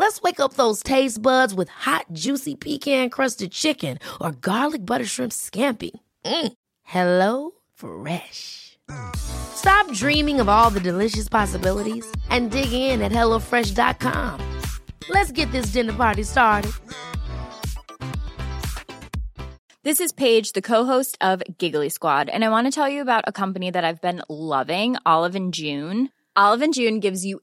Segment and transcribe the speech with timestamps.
[0.00, 5.04] Let's wake up those taste buds with hot, juicy pecan crusted chicken or garlic butter
[5.04, 5.90] shrimp scampi.
[6.24, 6.52] Mm.
[6.84, 8.78] Hello Fresh.
[9.14, 14.40] Stop dreaming of all the delicious possibilities and dig in at HelloFresh.com.
[15.10, 16.72] Let's get this dinner party started.
[19.82, 23.24] This is Paige, the co-host of Giggly Squad, and I want to tell you about
[23.26, 26.08] a company that I've been loving, Olive and June.
[26.36, 27.42] Olive and June gives you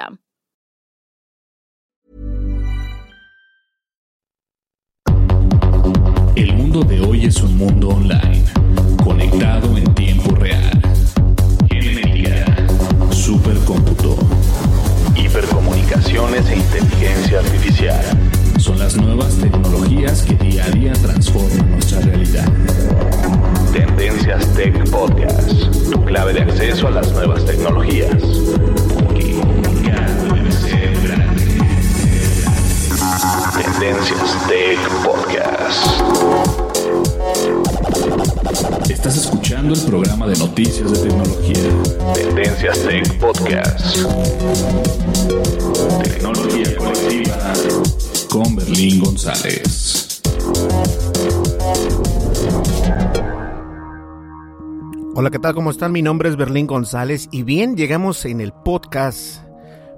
[6.41, 8.43] El mundo de hoy es un mundo online,
[9.03, 9.60] conectado
[55.31, 55.53] ¿qué tal?
[55.53, 55.91] ¿Cómo están?
[55.93, 59.43] Mi nombre es Berlín González y bien, llegamos en el podcast.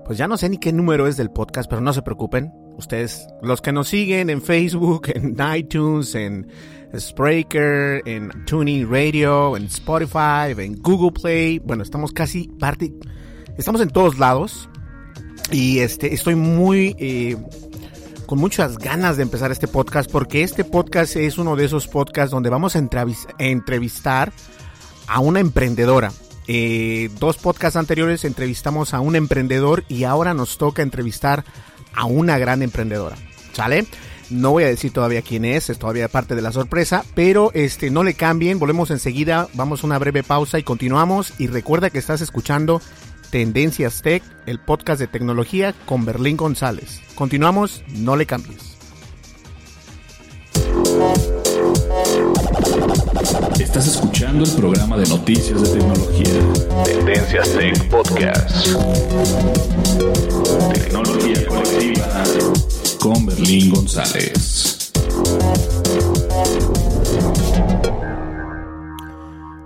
[0.06, 2.52] Pues ya no sé ni qué número es del podcast, pero no se preocupen.
[2.78, 6.48] Ustedes, los que nos siguen en Facebook, en iTunes, en
[6.96, 11.60] Spreaker, en Tuning Radio, en Spotify, en Google Play.
[11.60, 12.94] Bueno, estamos casi parte,
[13.58, 14.70] estamos en todos lados.
[15.52, 17.38] Y este, estoy muy eh,
[18.28, 22.32] con muchas ganas de empezar este podcast porque este podcast es uno de esos podcasts
[22.32, 24.32] donde vamos a entrevis- a entrevistar
[25.08, 26.12] a una emprendedora.
[26.48, 31.46] Eh, dos podcasts anteriores entrevistamos a un emprendedor y ahora nos toca entrevistar
[31.94, 33.16] a una gran emprendedora.
[33.54, 33.86] ¿Sale?
[34.30, 37.92] No voy a decir todavía quién es, es todavía parte de la sorpresa, pero este
[37.92, 42.00] no le cambien, volvemos enseguida, vamos a una breve pausa y continuamos y recuerda que
[42.00, 42.82] estás escuchando
[43.30, 47.02] Tendencias Tech, el podcast de tecnología con Berlín González.
[47.16, 48.73] Continuamos, no le cambies.
[53.76, 56.84] Estás escuchando el programa de noticias de tecnología.
[56.86, 58.68] Tendencias Tech Podcast.
[60.76, 62.24] Tecnología colectiva
[63.00, 64.92] con Berlín González.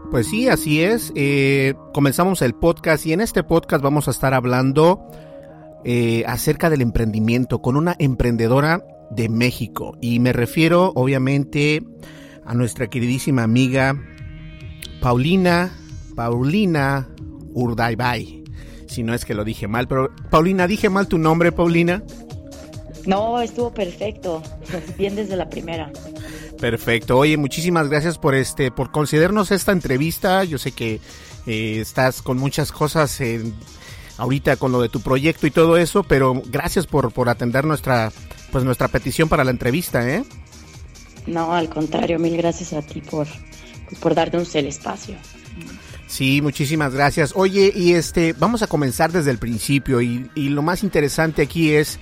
[0.09, 1.12] Pues sí, así es.
[1.13, 5.06] Eh, comenzamos el podcast y en este podcast vamos a estar hablando
[5.84, 9.97] eh, acerca del emprendimiento con una emprendedora de México.
[10.00, 11.81] Y me refiero obviamente a
[12.53, 13.95] nuestra queridísima amiga
[15.01, 15.71] Paulina,
[16.15, 17.07] Paulina
[17.53, 18.43] Urdaibay.
[18.87, 22.03] Si no es que lo dije mal, pero Paulina, dije mal tu nombre, Paulina.
[23.05, 24.41] No, estuvo perfecto.
[24.97, 25.91] Bien desde la primera.
[26.59, 27.17] Perfecto.
[27.17, 30.43] Oye, muchísimas gracias por este, por concedernos esta entrevista.
[30.43, 30.99] Yo sé que
[31.45, 33.53] eh, estás con muchas cosas en-
[34.17, 38.11] ahorita con lo de tu proyecto y todo eso, pero gracias por, por atender nuestra,
[38.51, 40.23] pues nuestra petición para la entrevista, ¿eh?
[41.27, 43.27] No, al contrario, mil gracias a ti por,
[43.88, 45.15] pues, por darnos el espacio.
[46.07, 47.33] Sí, muchísimas gracias.
[47.35, 51.74] Oye, y este, vamos a comenzar desde el principio y, y lo más interesante aquí
[51.74, 52.00] es,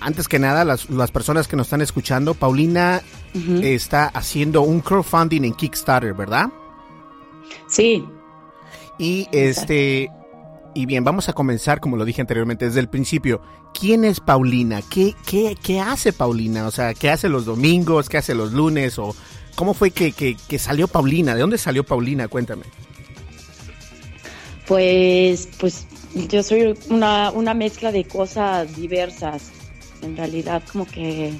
[0.00, 3.02] antes que nada, las, las personas que nos están escuchando, Paulina
[3.62, 6.46] está haciendo un crowdfunding en Kickstarter, ¿verdad?
[7.68, 8.06] Sí,
[8.98, 10.08] Y este,
[10.74, 13.40] y bien, vamos a comenzar, como lo dije anteriormente, desde el principio.
[13.78, 14.80] ¿Quién es Paulina?
[14.82, 16.66] ¿Qué, qué, qué hace Paulina?
[16.66, 18.08] O sea, ¿qué hace los domingos?
[18.08, 18.98] ¿Qué hace los lunes?
[18.98, 19.14] ¿O
[19.56, 21.34] cómo fue que, que, salió Paulina?
[21.34, 22.28] ¿De dónde salió Paulina?
[22.28, 22.64] Cuéntame.
[24.66, 29.50] pues, pues yo soy una, una mezcla de cosas diversas.
[30.02, 31.34] En realidad, como que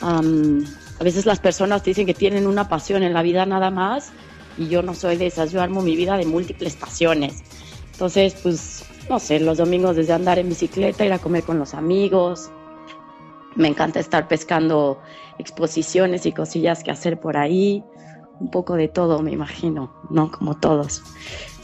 [0.00, 4.12] a veces las personas dicen que tienen una pasión en la vida nada más
[4.56, 5.50] y yo no soy de esas.
[5.50, 7.42] Yo armo mi vida de múltiples pasiones.
[7.92, 11.74] Entonces, pues, no sé, los domingos desde andar en bicicleta, ir a comer con los
[11.74, 12.50] amigos.
[13.56, 15.00] Me encanta estar pescando
[15.38, 17.82] exposiciones y cosillas que hacer por ahí.
[18.40, 20.30] Un poco de todo, me imagino, ¿no?
[20.30, 21.02] Como todos.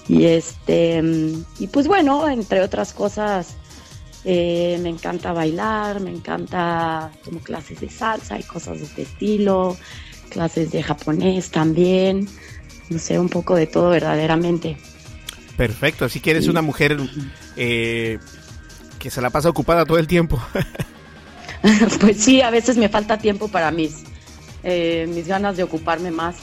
[0.08, 3.56] Y este, mm, y pues bueno, entre otras cosas,
[4.24, 9.76] eh, me encanta bailar, me encanta como clases de salsa y cosas de este estilo,
[10.30, 12.26] clases de japonés también,
[12.90, 14.78] no sé, un poco de todo verdaderamente.
[15.56, 16.96] Perfecto, así que eres una mujer
[17.56, 18.18] eh,
[18.98, 20.40] que se la pasa ocupada todo el tiempo.
[22.00, 24.04] pues sí, a veces me falta tiempo para mis,
[24.62, 26.36] eh, mis ganas de ocuparme más.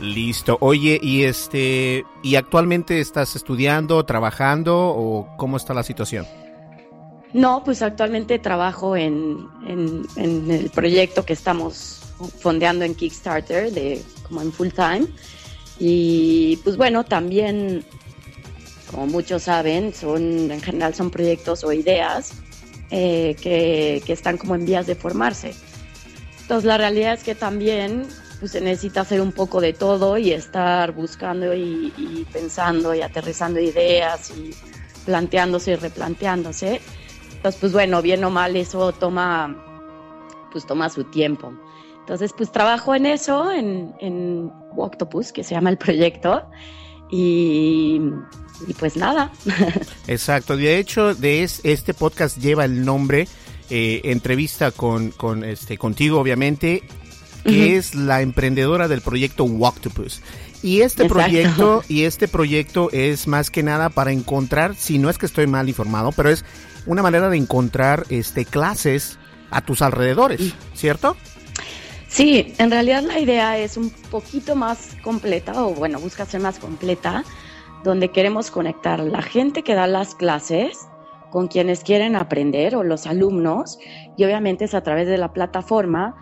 [0.00, 0.58] Listo.
[0.60, 6.26] Oye, y este, ¿y actualmente estás estudiando, trabajando o cómo está la situación?
[7.32, 12.00] No, pues actualmente trabajo en, en, en el proyecto que estamos
[12.38, 15.06] fondeando en Kickstarter, de como en full time.
[15.78, 17.84] Y pues bueno, también,
[18.90, 22.32] como muchos saben, son en general son proyectos o ideas
[22.90, 25.54] eh, que, que están como en vías de formarse.
[26.42, 28.06] Entonces la realidad es que también
[28.38, 33.02] pues, se necesita hacer un poco de todo y estar buscando y, y pensando y
[33.02, 34.50] aterrizando ideas y
[35.04, 36.80] planteándose y replanteándose.
[37.32, 39.56] Entonces, pues bueno, bien o mal, eso toma,
[40.52, 41.52] pues toma su tiempo.
[42.04, 46.42] Entonces, pues trabajo en eso, en, en Octopus, que se llama el proyecto,
[47.10, 48.00] y,
[48.68, 49.32] y pues nada.
[50.06, 53.26] Exacto, de hecho, de es- este podcast lleva el nombre
[53.70, 56.82] eh, entrevista con, con este contigo, obviamente,
[57.44, 60.20] que es la emprendedora del proyecto Octopus.
[60.62, 61.14] Y este Exacto.
[61.24, 65.46] proyecto, y este proyecto es más que nada para encontrar, si no es que estoy
[65.46, 66.44] mal informado, pero es
[66.86, 69.18] una manera de encontrar este clases
[69.50, 71.16] a tus alrededores, ¿cierto?
[72.14, 76.60] Sí, en realidad la idea es un poquito más completa, o bueno, busca ser más
[76.60, 77.24] completa,
[77.82, 80.78] donde queremos conectar la gente que da las clases
[81.32, 83.80] con quienes quieren aprender o los alumnos,
[84.16, 86.14] y obviamente es a través de la plataforma,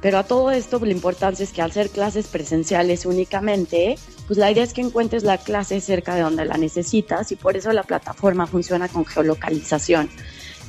[0.00, 4.52] pero a todo esto la importancia es que al ser clases presenciales únicamente, pues la
[4.52, 7.82] idea es que encuentres la clase cerca de donde la necesitas y por eso la
[7.82, 10.08] plataforma funciona con geolocalización.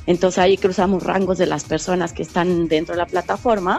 [0.06, 3.78] Entonces ahí cruzamos rangos de las personas que están dentro de la plataforma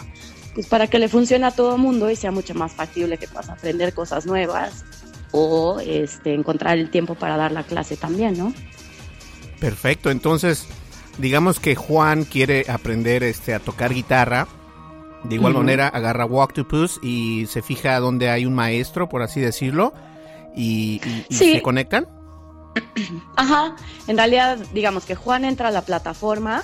[0.54, 3.50] pues para que le funcione a todo mundo y sea mucho más factible que puedas
[3.50, 4.84] aprender cosas nuevas
[5.32, 8.54] o este, encontrar el tiempo para dar la clase también, ¿no?
[9.60, 10.68] Perfecto, entonces
[11.18, 14.48] digamos que Juan quiere aprender este a tocar guitarra.
[15.26, 15.64] De igual Ujú.
[15.64, 19.94] manera agarra Octopus y se fija donde hay un maestro, por así decirlo,
[20.56, 21.52] y, y- y Sí.
[21.56, 22.08] se conectan.
[23.36, 23.76] Ajá,
[24.08, 26.64] en realidad digamos que Juan entra a la plataforma,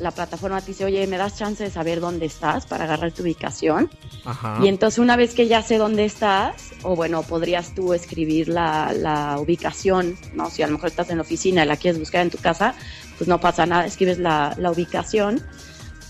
[0.00, 3.22] la plataforma te dice, oye, ¿me das chance de saber dónde estás para agarrar tu
[3.22, 3.90] ubicación?
[4.24, 4.58] Ajá.
[4.62, 8.92] Y entonces una vez que ya sé dónde estás, o bueno, podrías tú escribir la,
[8.92, 10.50] la ubicación, ¿no?
[10.50, 12.74] Si a lo mejor estás en la oficina y la quieres buscar en tu casa,
[13.18, 15.42] pues no pasa nada, escribes la, la ubicación.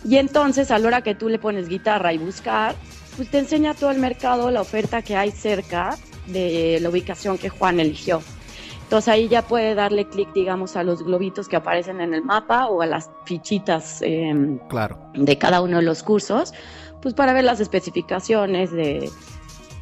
[0.05, 2.75] Y entonces a la hora que tú le pones guitarra y buscar,
[3.17, 5.97] pues te enseña todo el mercado, la oferta que hay cerca
[6.27, 8.23] de la ubicación que Juan eligió.
[8.93, 12.67] Entonces ahí ya puede darle clic, digamos, a los globitos que aparecen en el mapa
[12.67, 14.99] o a las fichitas em, Claro.
[15.15, 16.53] de cada uno de los cursos,
[17.01, 19.11] pues para ver las especificaciones de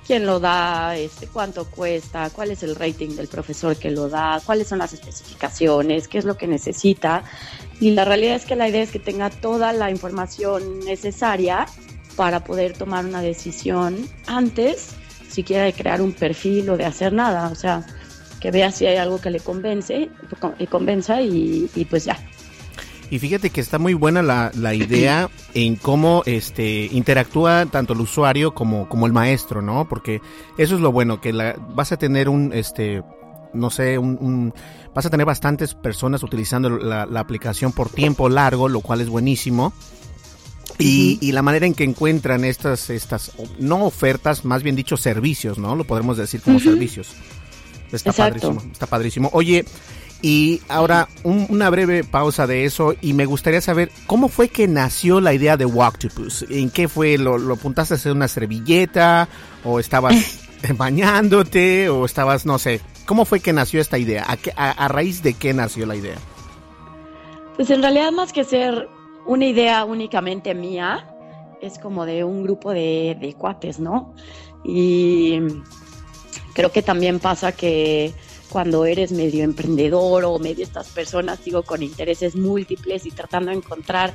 [0.07, 4.41] quién lo da, este, cuánto cuesta, cuál es el rating del profesor que lo da,
[4.47, 7.25] cuáles son las especificaciones, qué es lo que necesita.
[7.81, 11.67] Y la realidad es que la idea es que tenga toda la información necesaria
[12.15, 14.95] para poder tomar una decisión antes,
[15.29, 17.49] siquiera de crear un perfil o de hacer nada.
[17.49, 17.85] O sea,
[18.41, 20.09] que vea si hay algo que le convence
[20.59, 22.19] y convenza y, y pues ya.
[23.11, 28.01] Y fíjate que está muy buena la, la idea en cómo este interactúa tanto el
[28.01, 29.89] usuario como, como el maestro, ¿no?
[29.89, 30.21] Porque
[30.59, 33.03] eso es lo bueno, que la, vas a tener un este
[33.53, 34.55] no sé, un, un-
[34.95, 39.09] vas a tener bastantes personas utilizando la, la aplicación por tiempo largo, lo cual es
[39.09, 39.73] buenísimo.
[40.79, 45.59] Y, y la manera en que encuentran estas, estas, no ofertas, más bien dicho, servicios,
[45.59, 45.75] ¿no?
[45.75, 47.09] Lo podemos decir como servicios.
[47.93, 48.41] Está Exacto.
[48.41, 49.31] padrísimo, está padrísimo.
[49.33, 49.65] Oye,
[50.23, 54.69] y ahora un- una breve pausa de eso y me gustaría saber cómo fue que
[54.69, 56.45] nació la idea de Octopus.
[56.51, 57.17] ¿En qué fue?
[57.19, 59.29] ¿Lo, lo apuntaste a hacer una servilleta?
[59.65, 60.15] ¿O estabas
[60.77, 61.89] bañándote?
[61.89, 62.81] ¿O estabas, no sé?
[63.07, 64.25] ¿Cómo fue que nació esta idea?
[64.29, 66.17] ¿A, qué- a- a raíz de qué nació la idea?
[67.57, 68.89] Pues en realidad más que ser
[69.27, 71.07] una idea únicamente mía,
[71.61, 74.15] es como de un grupo de, de cuates, ¿no?
[74.65, 75.39] Y
[76.61, 78.13] creo que también pasa que
[78.51, 83.57] cuando eres medio emprendedor o medio estas personas, digo, con intereses múltiples y tratando de
[83.57, 84.13] encontrar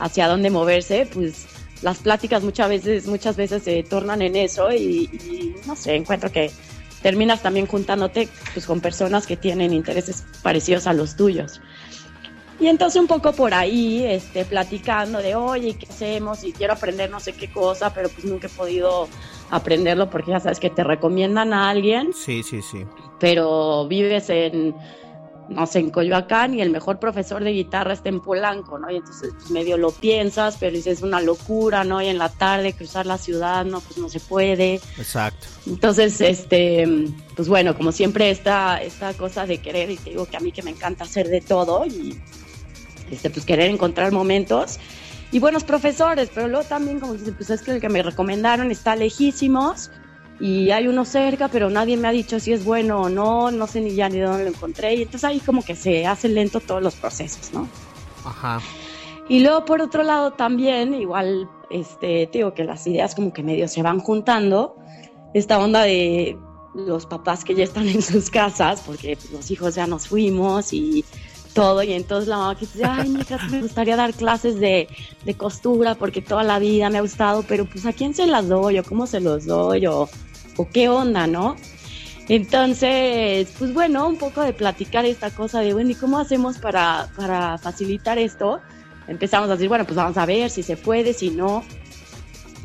[0.00, 1.46] hacia dónde moverse, pues
[1.82, 6.50] las pláticas muchas veces, muchas veces se tornan en eso y, no sé, encuentro que
[7.00, 11.60] terminas también juntándote pues, con personas que tienen intereses parecidos a los tuyos.
[12.60, 16.44] Y entonces un poco por ahí, este, platicando de, oye, ¿qué hacemos?
[16.44, 19.08] Y quiero aprender no sé qué cosa, pero pues nunca he podido
[19.50, 22.12] aprenderlo porque ya sabes que te recomiendan a alguien.
[22.14, 22.84] Sí, sí, sí.
[23.18, 24.74] Pero vives en,
[25.48, 28.90] no sé, en Coyoacán y el mejor profesor de guitarra está en Polanco, ¿no?
[28.90, 32.00] Y entonces pues, medio lo piensas, pero dices, es una locura, ¿no?
[32.00, 34.74] Y en la tarde cruzar la ciudad, no, pues no se puede.
[34.96, 35.46] Exacto.
[35.66, 40.36] Entonces, este, pues bueno, como siempre esta, esta cosa de querer, y te digo que
[40.36, 42.16] a mí que me encanta hacer de todo y
[43.10, 44.78] este, pues querer encontrar momentos
[45.32, 48.70] y buenos profesores, pero luego también como dice, pues es que el que me recomendaron
[48.70, 49.90] está lejísimos
[50.40, 53.66] y hay uno cerca, pero nadie me ha dicho si es bueno o no, no
[53.66, 56.60] sé ni ya ni dónde lo encontré y entonces ahí como que se hace lento
[56.60, 57.68] todos los procesos, ¿no?
[58.24, 58.60] Ajá.
[59.28, 63.68] Y luego por otro lado también, igual, este, digo que las ideas como que medio
[63.68, 64.76] se van juntando,
[65.32, 66.36] esta onda de
[66.74, 70.72] los papás que ya están en sus casas, porque pues, los hijos ya nos fuimos
[70.72, 71.04] y
[71.54, 71.82] todo.
[71.82, 74.88] Y entonces la mamá que dice, ay, hija, me gustaría dar clases de,
[75.24, 78.48] de, costura porque toda la vida me ha gustado, pero pues a quién se las
[78.48, 80.08] doy o cómo se los doy o,
[80.56, 81.56] o qué onda, ¿no?
[82.28, 87.10] Entonces, pues bueno, un poco de platicar esta cosa de, bueno, ¿y cómo hacemos para,
[87.16, 88.60] para facilitar esto?
[89.06, 91.62] Empezamos a decir, bueno, pues vamos a ver si se puede, si no.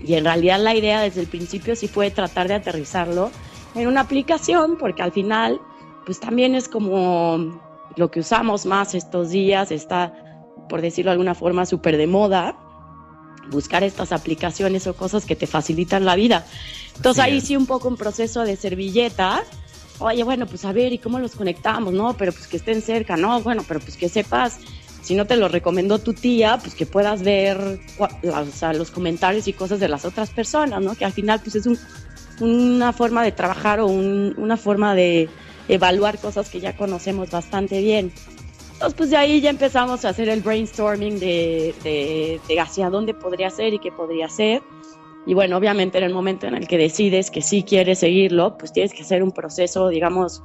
[0.06, 3.32] Y en realidad la idea desde el principio sí fue tratar de aterrizarlo
[3.76, 5.60] en una aplicación, porque al final,
[6.06, 7.62] pues también es como
[8.00, 10.14] lo que usamos más estos días está,
[10.70, 12.56] por decirlo de alguna forma, súper de moda,
[13.52, 16.46] buscar estas aplicaciones o cosas que te facilitan la vida.
[16.96, 19.44] Entonces ahí sí un poco un proceso de servilleta.
[20.00, 21.94] Oye, bueno, pues a ver, ¿y cómo los conectamos?
[21.94, 24.60] No, pero pues que estén cerca, no, bueno, pero pues que sepas,
[25.02, 27.82] si no te lo recomendó tu tía, pues que puedas ver
[28.76, 30.96] los comentarios y cosas de las otras personas, ¿no?
[30.96, 31.68] Que al final pues es
[32.40, 35.28] una forma de trabajar o una forma de,
[35.70, 38.12] evaluar cosas que ya conocemos bastante bien.
[38.74, 43.74] Entonces, pues de ahí ya empezamos a hacer el brainstorming de, hacia dónde podría ser
[43.74, 44.62] y qué podría ser.
[45.26, 48.74] Y bueno, obviamente en el momento en el que decides que sí quieres seguirlo, pues
[48.74, 50.44] tienes que hacer un proceso, digamos,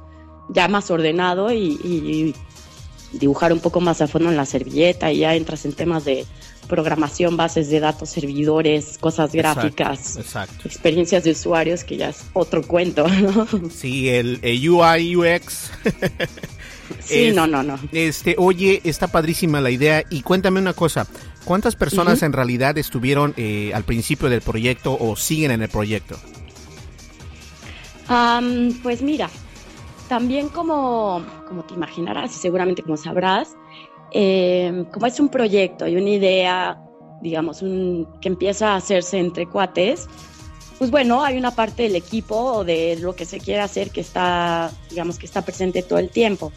[0.49, 2.33] ya más ordenado y
[3.19, 6.25] dibujar un poco más a fondo en la servilleta y ya entras en temas de
[6.65, 10.17] programación, bases de datos, servidores, cosas gráficas,
[10.63, 13.47] experiencias de usuarios, que ya es otro cuento, ¿no?
[13.69, 15.71] Sí, el, UI, UX.
[16.99, 17.79] sí, no, no, no.
[17.91, 21.07] Este, oye, está padrísima la idea y cuéntame una cosa,
[21.43, 26.17] ¿cuántas personas en realidad estuvieron eh, al principio del proyecto o siguen en el proyecto?
[28.83, 29.29] pues mira,
[30.07, 33.55] también como, como te imaginarás y seguramente como sabrás,
[34.11, 36.81] eh, como es un proyecto y una idea,
[37.21, 40.07] digamos, un, que empieza a hacerse entre cuates,
[40.77, 44.01] pues bueno, hay una parte del equipo o de lo que se quiere hacer que
[44.01, 46.51] está, digamos, que está presente todo el tiempo.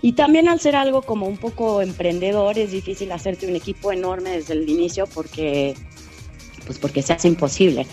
[0.00, 4.30] Y también al ser algo como un poco emprendedor, es difícil hacerte un equipo enorme
[4.30, 5.74] desde el inicio porque,
[6.66, 7.86] pues porque se hace imposible.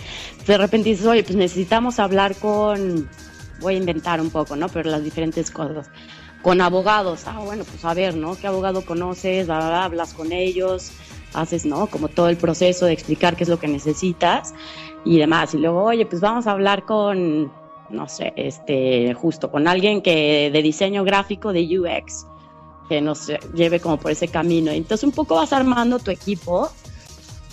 [0.47, 3.09] De repente dices, oye, pues necesitamos hablar con,
[3.59, 4.69] voy a inventar un poco, ¿no?
[4.69, 5.89] Pero las diferentes cosas
[6.45, 7.23] con abogados.
[7.25, 8.35] Ah, bueno, pues a ver, ¿no?
[8.35, 9.49] ¿Qué abogado conoces?
[9.49, 10.91] hablas con ellos,
[11.33, 11.87] haces, ¿no?
[11.87, 14.53] Como todo el proceso de explicar qué es lo que necesitas
[15.05, 15.55] y demás.
[15.55, 17.51] Y luego, oye, pues vamos a hablar con,
[17.89, 22.27] no sé, este, justo con alguien que de diseño gráfico de UX,
[22.89, 24.69] que nos lleve como por ese camino.
[24.69, 26.69] Entonces un poco vas armando tu equipo.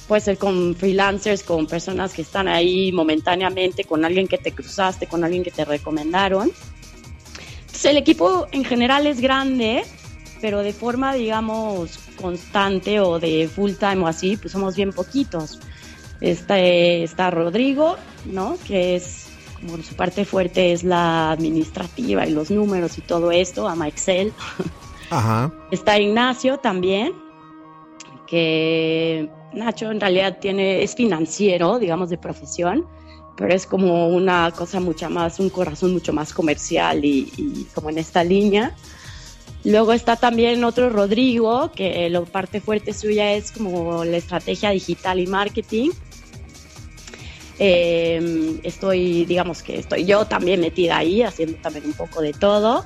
[0.09, 5.07] Puede ser con freelancers, con personas que están ahí momentáneamente, con alguien que te cruzaste,
[5.07, 6.51] con alguien que te recomendaron
[7.91, 9.85] el equipo en general es grande,
[10.41, 15.61] pero de forma, digamos, constante o de full time o así, pues somos bien poquitos.
[16.21, 18.57] Está, está Rodrigo, ¿no?
[18.67, 23.69] Que es, como su parte fuerte es la administrativa y los números y todo esto,
[23.69, 24.33] ama Excel.
[25.11, 25.53] Ajá.
[25.71, 27.13] Está Ignacio también,
[28.27, 32.87] que Nacho en realidad tiene, es financiero, digamos, de profesión
[33.37, 37.99] pero es como una cosa mucho más, un corazón mucho más comercial y, como en
[37.99, 38.75] esta línea.
[39.65, 45.21] Luego está también otro Rodrigo, que la parte fuerte suya es como la estrategia digital
[45.21, 45.91] y marketing.
[47.59, 52.85] Em, estoy, digamos que estoy yo también metida ahí, haciendo también un poco de todo.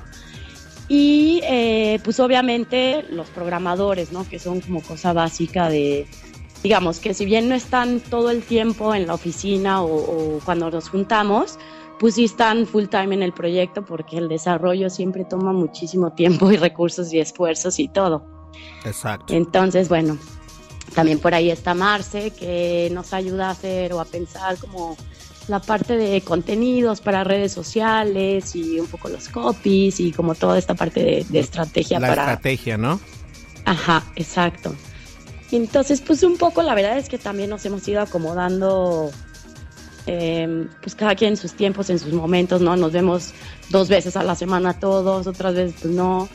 [0.87, 4.27] Y eh, pues obviamente los programadores, ¿no?
[4.29, 6.07] Que son como cosa básica de,
[6.63, 10.89] digamos que si bien no están todo el tiempo en la oficina o, cuando nos
[10.89, 11.57] juntamos,
[11.99, 16.51] pues sí están full time en el proyecto porque el desarrollo siempre toma muchísimo tiempo
[16.51, 18.25] y recursos y esfuerzos y todo.
[18.85, 19.33] Exacto.
[19.33, 20.17] Entonces, bueno,
[20.93, 24.97] también por ahí está Marce, que nos ayuda a hacer o a pensar como
[25.47, 30.57] la parte de contenidos para redes sociales y un poco los copies y como toda
[30.57, 32.21] esta parte de, estrategia la para...
[32.23, 32.99] estrategia, ¿no?
[33.65, 34.75] Ajá, exacto.
[35.51, 39.11] Entonces, pues un poco la verdad es que también nos hemos ido acomodando,
[40.05, 42.75] em, pues cada quien en sus tiempos, en sus momentos, ¿no?
[42.75, 43.33] Nos vemos
[43.69, 46.27] dos veces a la semana todos, otras veces pues no.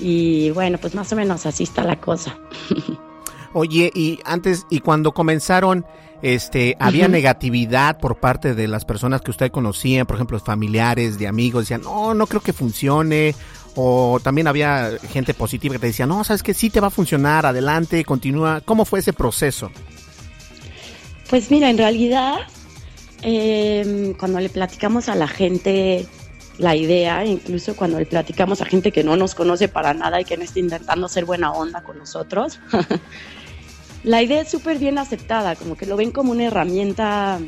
[0.00, 2.38] Y bueno, pues más o menos así está la cosa.
[3.54, 5.84] Oye, y antes, y cuando comenzaron,
[6.22, 11.28] este, había negatividad por parte de las personas que usted conocía, por ejemplo, familiares, de
[11.28, 13.34] amigos, decían, no, no creo que funcione,
[13.80, 16.90] o también había gente positiva que te decía, no, sabes que sí te va a
[16.90, 18.60] funcionar, adelante, continúa.
[18.64, 19.70] ¿Cómo fue ese proceso?
[21.30, 22.38] Pues mira, en realidad,
[23.22, 26.08] em, cuando le platicamos a la gente
[26.58, 30.24] la idea, incluso cuando le platicamos a gente que no nos conoce para nada y
[30.24, 32.58] que no está intentando ser buena onda con nosotros,
[34.02, 37.38] la idea es súper bien aceptada, como que lo ven como una herramienta,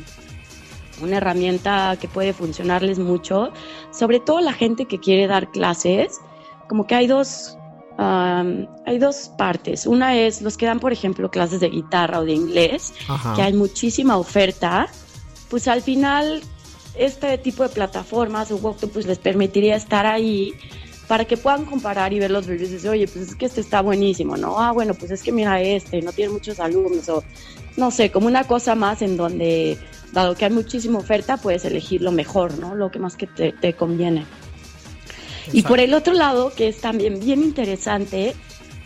[1.01, 3.51] una herramienta que puede funcionarles mucho,
[3.91, 6.19] sobre todo la gente que quiere dar clases,
[6.67, 7.57] como que hay dos,
[7.97, 9.85] hay dos partes.
[9.85, 12.93] Una es los que dan, por ejemplo, clases de guitarra o de inglés,
[13.35, 14.87] que hay muchísima oferta,
[15.49, 16.41] pues al final
[16.95, 20.53] este tipo de plataformas o pues les permitiría estar ahí
[21.07, 23.59] para que puedan comparar y ver los reviews y decir, oye, pues es que este
[23.59, 24.57] está buenísimo, ¿no?
[24.57, 27.21] Ah, bueno, pues es que mira este, no tiene muchos alumnos, o
[27.75, 29.77] no sé, como una cosa más en donde,
[30.11, 32.75] dado que hay muchísima oferta, puedes elegir lo mejor, ¿no?
[32.75, 34.25] Lo que más que te, conviene.
[35.53, 38.35] Y por el otro lado, que es también bien interesante,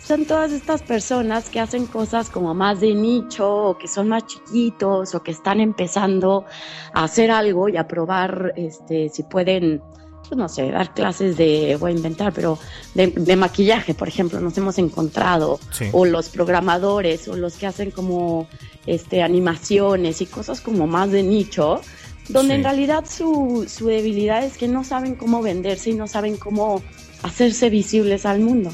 [0.01, 4.25] son todas estas personas que hacen cosas como más de nicho o que son más
[4.27, 6.46] chiquitos o que están empezando
[6.94, 9.82] a hacer algo y a probar este, si pueden
[10.25, 12.60] pues no sé, dar clases de, voy a inventar, pero
[12.94, 15.60] de, maquillaje, por ejemplo, nos hemos encontrado,
[15.91, 18.48] o los programadores, o los que hacen como
[18.85, 21.81] este animaciones y cosas como más de nicho,
[22.29, 26.38] donde en realidad su, su debilidad es que no saben cómo venderse y no saben
[26.38, 26.81] cómo
[27.24, 28.72] hacerse visibles al mundo.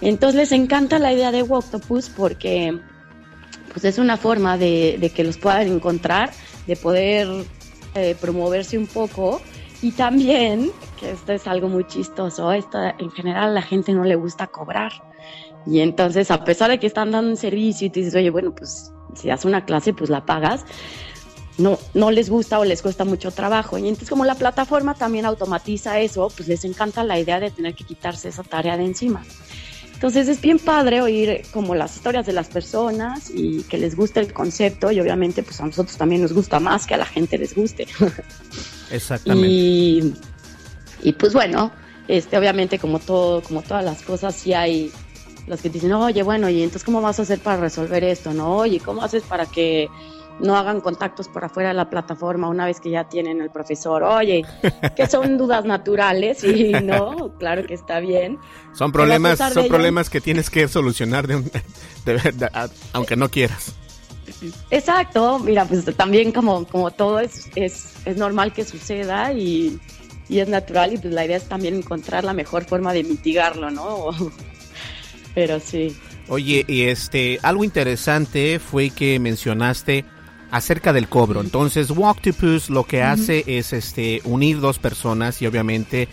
[0.00, 2.78] Entonces les encanta la idea de Octopus porque
[3.72, 6.30] pues es una forma de, que los puedan encontrar,
[6.66, 7.28] de poder
[7.94, 9.40] eh, promoverse un poco
[9.82, 14.04] y también, que esto es algo muy chistoso, esto, en general a la gente no
[14.04, 14.92] le gusta cobrar.
[15.66, 18.54] Y entonces, a pesar de que están dando un servicio y te dices, oye, bueno,
[18.54, 20.64] pues si das una clase, pues la pagas,
[21.58, 23.76] no, no les gusta o les cuesta mucho trabajo.
[23.76, 27.74] Y entonces, como la plataforma también automatiza eso, pues les encanta la idea de tener
[27.74, 29.22] que quitarse esa tarea de encima.
[30.02, 34.18] Entonces es bien padre oír como las historias de las personas y que les guste
[34.18, 37.38] el concepto y obviamente pues a nosotros también nos gusta más que a la gente
[37.38, 37.86] les guste.
[38.90, 39.46] Exactamente.
[39.48, 40.12] Y,
[41.04, 41.70] y pues bueno,
[42.08, 44.90] este obviamente como todo, como todas las cosas sí hay
[45.46, 48.56] los que dicen, oye, bueno, y entonces cómo vas a hacer para resolver esto, ¿no?
[48.56, 49.86] Oye, ¿cómo haces para que
[50.40, 54.02] no hagan contactos por afuera de la plataforma una vez que ya tienen el profesor.
[54.02, 54.44] Oye,
[54.96, 58.38] que son dudas naturales y no, claro que está bien.
[58.74, 61.42] Son problemas, son problemas que tienes que solucionar de,
[62.04, 63.74] verdad, aunque no quieras.
[64.70, 69.80] Exacto, mira, pues también como, como todo es, es, es normal que suceda y,
[70.28, 73.70] y es natural y pues la idea es también encontrar la mejor forma de mitigarlo,
[73.70, 74.10] ¿no?
[75.34, 75.96] Pero sí.
[76.28, 80.04] Oye, y este, algo interesante fue que mencionaste
[80.52, 81.40] acerca del cobro.
[81.40, 86.08] Entonces, Walktopus lo que hace es este unir dos personas y obviamente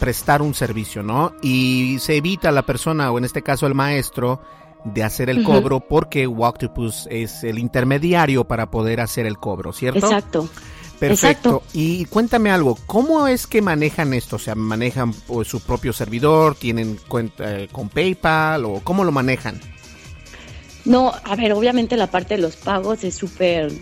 [0.00, 1.34] prestar un servicio, ¿no?
[1.42, 4.40] Y se evita a la persona, o en este caso el maestro,
[4.84, 10.06] de hacer el cobro porque Walktopus es el intermediario para poder hacer el cobro, ¿cierto?
[10.06, 10.48] Exacto.
[10.98, 11.62] Perfecto.
[11.74, 14.36] Y cuéntame algo, ¿cómo es que manejan esto?
[14.36, 16.56] O sea, ¿manejan pues, su propio servidor?
[16.56, 18.64] ¿Tienen cuenta eh, con PayPal?
[18.64, 19.60] ¿O cómo lo manejan?
[20.84, 23.72] No, a ver, obviamente la parte de los pagos es súper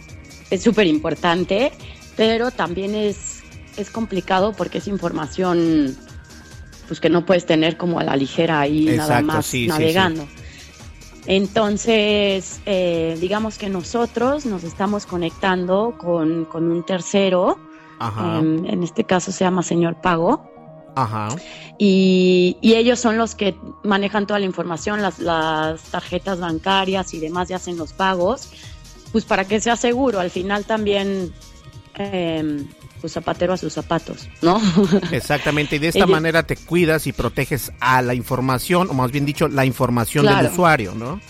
[0.50, 1.72] es súper importante,
[2.16, 3.42] pero también es,
[3.76, 5.96] es complicado porque es información
[6.88, 10.26] pues que no puedes tener como a la ligera ahí nada más navegando.
[11.26, 17.58] Entonces, eh, digamos que nosotros nos estamos conectando con, con un tercero,
[18.20, 20.48] em, en este caso se llama Señor Pago,
[20.96, 21.28] Ajá.
[21.78, 23.54] Y, y, ellos son los que
[23.84, 28.48] manejan toda la información, las, las tarjetas bancarias y demás, y hacen los pagos,
[29.12, 30.18] pues para que sea seguro.
[30.18, 31.34] Al final también,
[31.96, 32.64] eh,
[33.02, 34.58] pues zapatero a sus zapatos, ¿no?
[35.12, 39.26] Exactamente, y de esta manera te cuidas y proteges a la información, o más bien
[39.26, 41.20] dicho, la información del usuario, ¿no?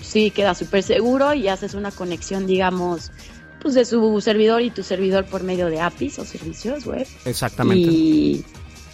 [0.00, 3.10] Sí, queda súper seguro y haces una conexión, digamos,
[3.60, 7.06] pues de su servidor y tu servidor por medio de APIs o servicios web.
[7.24, 7.90] Exactamente.
[7.90, 8.44] Y,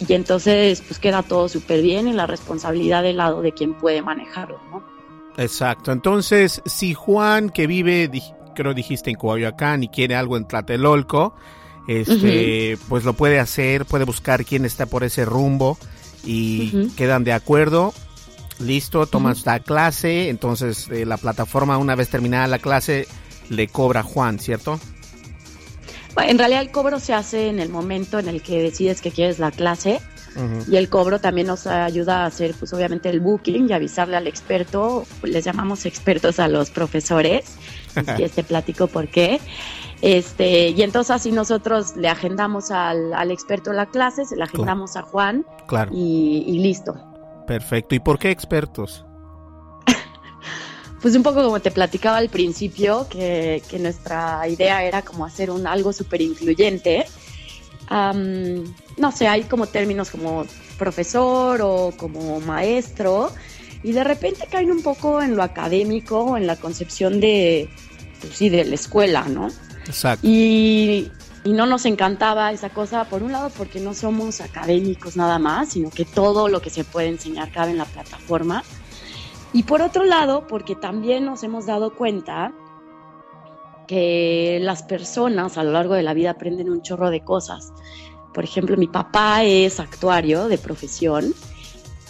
[0.07, 4.01] y entonces pues queda todo súper bien y la responsabilidad del lado de quien puede
[4.01, 4.83] manejarlo, ¿no?
[5.37, 5.91] Exacto.
[5.91, 8.09] Entonces, si Juan que vive,
[8.55, 11.33] creo dijiste en Coyoacán y quiere algo en Tlatelolco,
[11.87, 15.77] este, pues lo puede hacer, puede buscar quién está por ese rumbo
[16.25, 17.93] y quedan de acuerdo.
[18.59, 23.07] Listo, tomas la clase, entonces eh, la plataforma una vez terminada la clase
[23.49, 24.79] le cobra a Juan, ¿cierto?
[26.17, 29.39] En realidad el cobro se hace en el momento en el que decides que quieres
[29.39, 30.01] la clase
[30.67, 34.27] y el cobro también nos ayuda a hacer pues obviamente el booking y avisarle al
[34.27, 37.57] experto, les llamamos expertos a los profesores,
[38.17, 39.39] y este platico por qué.
[40.01, 44.95] Este, y entonces así nosotros le agendamos al, al experto la clase, se la agendamos
[44.95, 45.91] a Juan claro.
[45.93, 46.95] y, y listo.
[47.45, 47.95] Perfecto.
[47.95, 49.05] ¿Y por qué expertos?
[51.01, 55.49] Pues un poco como te platicaba al principio, que, que nuestra idea era como hacer
[55.51, 57.05] un algo súper incluyente.
[57.89, 60.45] no sé, hay como términos como
[60.77, 63.31] profesor o como maestro,
[63.83, 67.69] y de repente caen un poco en lo académico, en la concepción de,
[68.19, 69.47] pues sí, de la escuela, ¿no?
[69.85, 70.27] Exacto.
[70.27, 71.09] Y,
[71.43, 75.69] y no nos encantaba esa cosa, por un lado porque no somos académicos nada más,
[75.69, 78.63] sino que todo lo que se puede enseñar cabe en la plataforma.
[79.53, 82.53] Y por otro lado, porque también nos hemos dado cuenta
[83.87, 87.73] que las personas a lo largo de la vida aprenden un chorro de cosas.
[88.33, 91.33] Por ejemplo, mi papá es actuario de profesión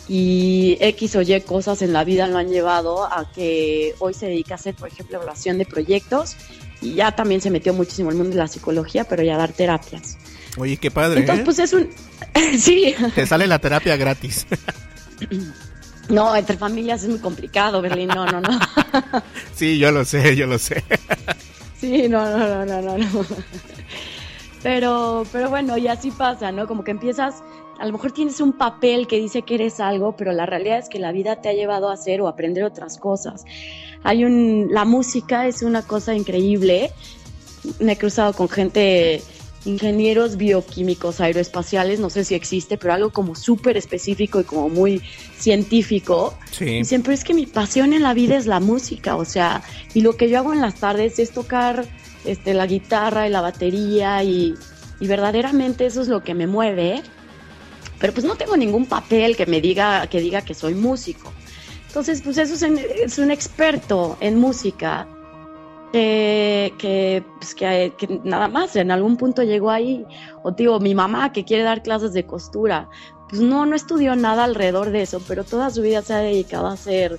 [0.09, 4.25] y X o Y cosas en la vida lo han llevado a que hoy se
[4.25, 6.35] dedica a hacer, por ejemplo, evaluación de proyectos
[6.81, 9.37] y ya también se metió muchísimo en el mundo de la psicología, pero ya a
[9.37, 10.17] dar terapias.
[10.57, 11.21] Oye, qué padre.
[11.21, 11.45] Entonces, ¿eh?
[11.45, 11.89] pues es un...
[12.59, 12.93] sí.
[13.15, 14.47] Te sale la terapia gratis.
[16.09, 18.09] No, entre familias es muy complicado, Berlín.
[18.09, 18.59] No, no, no.
[19.55, 20.83] sí, yo lo sé, yo lo sé.
[21.79, 23.25] sí, no, no, no, no, no.
[24.63, 26.67] Pero, pero bueno, y así pasa, ¿no?
[26.67, 27.43] Como que empiezas,
[27.79, 30.89] a lo mejor tienes un papel que dice que eres algo, pero la realidad es
[30.89, 33.45] que la vida te ha llevado a hacer o aprender otras cosas.
[34.03, 36.91] Hay un, la música es una cosa increíble.
[37.79, 39.21] Me he cruzado con gente
[39.65, 45.01] ingenieros bioquímicos aeroespaciales, no sé si existe, pero algo como súper específico y como muy
[45.37, 46.37] científico.
[46.51, 46.77] Sí.
[46.77, 49.61] Y siempre es que mi pasión en la vida es la música, o sea,
[49.93, 51.85] y lo que yo hago en las tardes es tocar
[52.25, 54.55] este, la guitarra y la batería y,
[54.99, 57.01] y verdaderamente eso es lo que me mueve.
[57.99, 61.33] Pero pues no tengo ningún papel que me diga que diga que soy músico.
[61.87, 65.07] Entonces, pues eso es, en, es un experto en música
[65.91, 70.05] que, que, pues que, nada más en algún punto llegó ahí.
[70.43, 72.89] O digo, mi mamá que quiere dar clases de costura,
[73.29, 76.67] pues no, no estudió nada alrededor de eso, pero toda su vida se ha dedicado
[76.67, 77.17] a hacer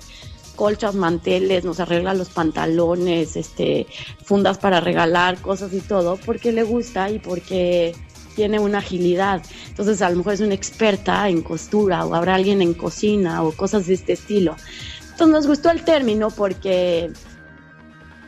[0.55, 3.87] colchas, manteles, nos arregla los pantalones, este,
[4.23, 7.95] fundas para regalar, cosas y todo, porque le gusta y porque
[8.35, 9.41] tiene una agilidad.
[9.69, 13.51] Entonces a lo mejor es una experta en costura o habrá alguien en cocina o
[13.51, 14.55] cosas de este estilo.
[15.01, 17.11] Entonces nos gustó el término porque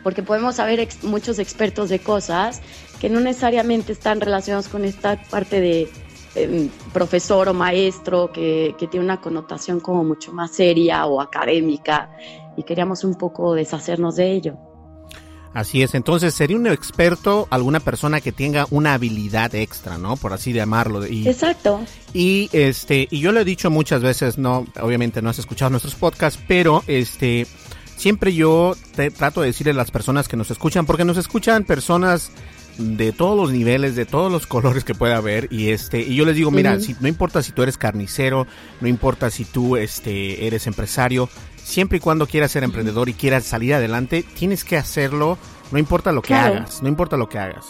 [0.04, 2.62] porque podemos saber ex muchos expertos de cosas
[3.00, 5.90] que no necesariamente están relacionados con esta parte de
[6.36, 12.12] eh, profesor o maestro que, que, tiene una connotación como mucho más seria o académica
[12.58, 14.58] y queríamos un poco deshacernos de ello.
[15.54, 20.18] Así es, entonces sería un experto alguna persona que tenga una habilidad extra, ¿no?
[20.18, 21.06] Por así llamarlo.
[21.06, 21.82] Y, Exacto.
[22.12, 25.94] Y este, y yo lo he dicho muchas veces, no, obviamente no has escuchado nuestros
[25.94, 27.46] podcasts, pero este,
[28.04, 31.64] siempre yo te, trato de decirle a las personas que nos escuchan, porque nos escuchan
[31.64, 32.32] personas
[32.78, 36.26] de todos los niveles, de todos los colores que pueda haber y este y yo
[36.26, 36.82] les digo, mira, uh -huh.
[36.82, 38.46] si no importa si tú eres carnicero,
[38.82, 41.30] no importa si tú este eres empresario,
[41.64, 45.38] siempre y cuando quieras ser emprendedor y quieras salir adelante, tienes que hacerlo,
[45.72, 46.56] no importa lo que Claro.
[46.58, 47.66] hagas, no importa lo que hagas.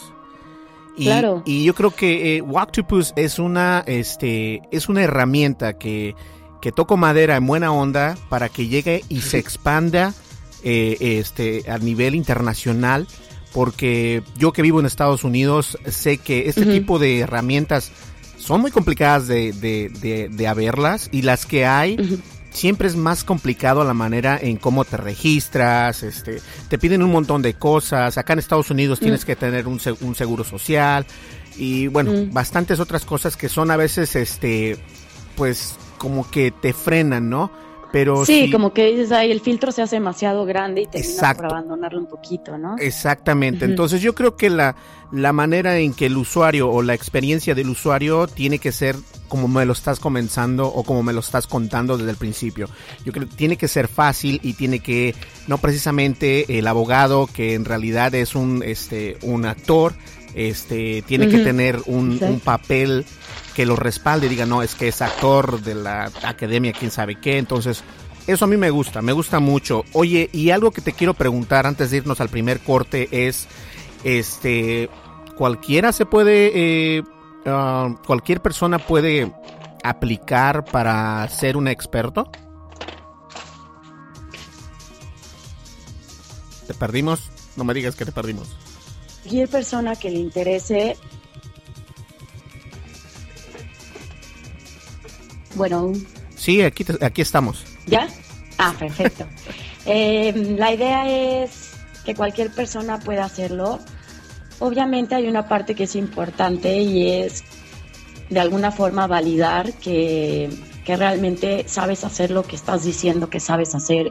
[0.96, 1.42] Y, Claro.
[1.46, 6.16] y yo creo que eh, Walktopus es una este es una herramienta que
[6.60, 10.12] que toco madera en buena onda para que llegue y se expanda
[10.64, 13.06] eh, este a nivel internacional
[13.52, 17.92] porque yo que vivo en Estados Unidos sé que este tipo de herramientas
[18.38, 21.96] son muy complicadas de, de, de, de haberlas y las que hay
[22.50, 27.42] siempre es más complicado la manera en cómo te registras, este, te piden un montón
[27.42, 28.16] de cosas.
[28.18, 31.04] Acá en Estados Unidos tienes que tener un, un seguro social
[31.56, 32.32] y bueno, Mm.
[32.32, 34.76] bastantes otras cosas que son a veces, este,
[35.36, 37.50] pues como que te frenan, ¿no?
[37.94, 41.44] Pero sí, como que dices, ahí el filtro se hace demasiado grande y terminas Exacto.
[41.44, 42.74] por abandonarlo un poquito, ¿no?
[42.76, 43.66] Exactamente.
[43.66, 44.74] Entonces yo creo que la,
[45.12, 48.96] la manera en que el usuario o la experiencia del usuario tiene que ser
[49.28, 52.68] como me lo estás comenzando o como me lo estás contando desde el principio.
[53.04, 55.14] Yo creo que tiene que ser fácil y tiene que,
[55.46, 59.94] no precisamente el abogado que en realidad es un, este, un actor,
[60.34, 63.06] este, tiene que tener un papel
[63.54, 67.16] que lo respalde y diga, no, es que es actor de la academia, quién sabe
[67.20, 67.38] qué.
[67.38, 67.84] Entonces,
[68.26, 69.84] eso a mí me gusta, me gusta mucho.
[69.92, 73.46] Oye, y algo que te quiero preguntar antes de irnos al primer corte es,
[74.02, 74.88] este,
[75.36, 77.02] cualquiera se puede, eh,
[77.46, 79.32] ah, cualquier persona puede
[79.82, 82.30] aplicar para ser un experto.
[86.66, 87.30] ¿Te perdimos?
[87.56, 88.48] No me digas que te perdimos.
[89.22, 90.96] Cualquier persona que le interese,
[95.54, 95.92] bueno,
[96.36, 97.64] Sí, aquí, aquí estamos.
[97.86, 98.08] ¿Ya?
[98.58, 99.26] Ah, perfecto.
[99.86, 101.06] Eh, la idea
[101.44, 101.74] es
[102.06, 103.80] que cualquier persona pueda hacerlo.
[104.58, 107.44] Obviamente hay una parte que es importante y es
[108.30, 110.48] de alguna forma validar que,
[110.86, 114.10] que realmente sabes hacer lo que estás diciendo que sabes hacer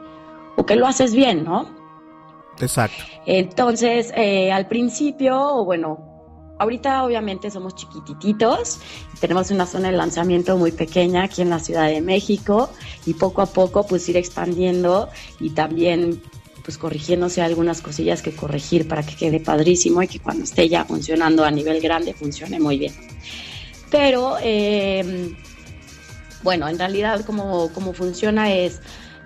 [0.57, 1.75] o que lo haces bien, ¿no?
[2.59, 3.03] Exacto.
[3.25, 6.12] Entonces, eh, al principio, o bueno,
[6.57, 8.79] ahorita obviamente somos chiquititos,
[9.19, 12.69] tenemos una zona de lanzamiento muy pequeña aquí en la Ciudad de México
[13.05, 16.21] y poco a poco pues ir expandiendo y también
[16.63, 20.85] pues corrigiéndose algunas cosillas que corregir para que quede padrísimo y que cuando esté ya
[20.85, 22.93] funcionando a nivel grande funcione muy bien.
[23.91, 25.35] Pero, eh,
[26.41, 28.81] bueno, en realidad como, como funciona es,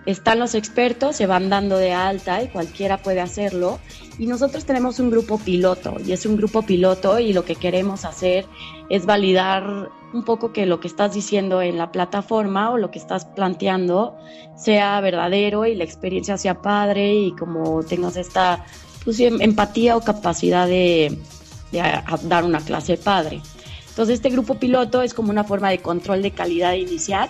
[0.08, 3.78] están los expertos, se van dando de alta y cualquiera puede hacerlo.
[4.18, 8.06] Y nosotros tenemos un grupo piloto y es un grupo piloto y lo que queremos
[8.06, 8.46] hacer
[8.90, 13.00] es validar un poco que lo que estás diciendo en la plataforma o lo que
[13.00, 14.18] estás planteando
[14.56, 18.66] sea verdadero y la experiencia sea padre y como tengas esta
[19.04, 21.18] pues, em- empatía o capacidad de,
[22.24, 23.42] dar una clase padre.
[23.90, 27.28] Entonces este grupo piloto es como una forma de control de calidad inicial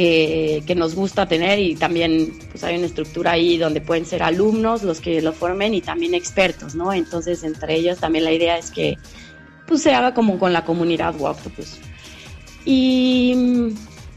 [0.00, 4.22] que, que nos gusta tener y también pues hay una estructura ahí donde pueden ser
[4.22, 6.90] alumnos los que lo formen y también expertos, ¿no?
[6.94, 8.96] Entonces entre ellos también la idea es que
[9.66, 11.78] pues se haga como con la comunidad Octopus.
[12.64, 13.74] Y,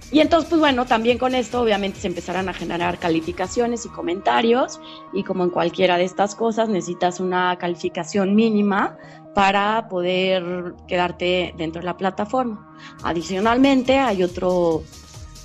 [0.10, 4.80] y entonces pues bueno, también con esto obviamente se empezarán a generar calificaciones y comentarios
[5.12, 8.98] y como en cualquiera de estas cosas necesitas una calificación mínima
[9.36, 12.74] para poder quedarte dentro de la plataforma.
[13.04, 14.84] Adicionalmente hay otro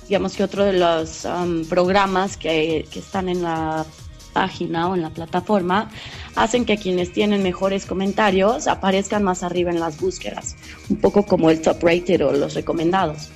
[0.09, 3.85] digamos que otro de los um, programas que, que están en la
[4.33, 5.91] página o en la plataforma
[6.35, 10.55] hacen que quienes tienen mejores comentarios aparezcan más arriba en las búsquedas,
[10.89, 13.29] un poco como el top rated o los recomendados.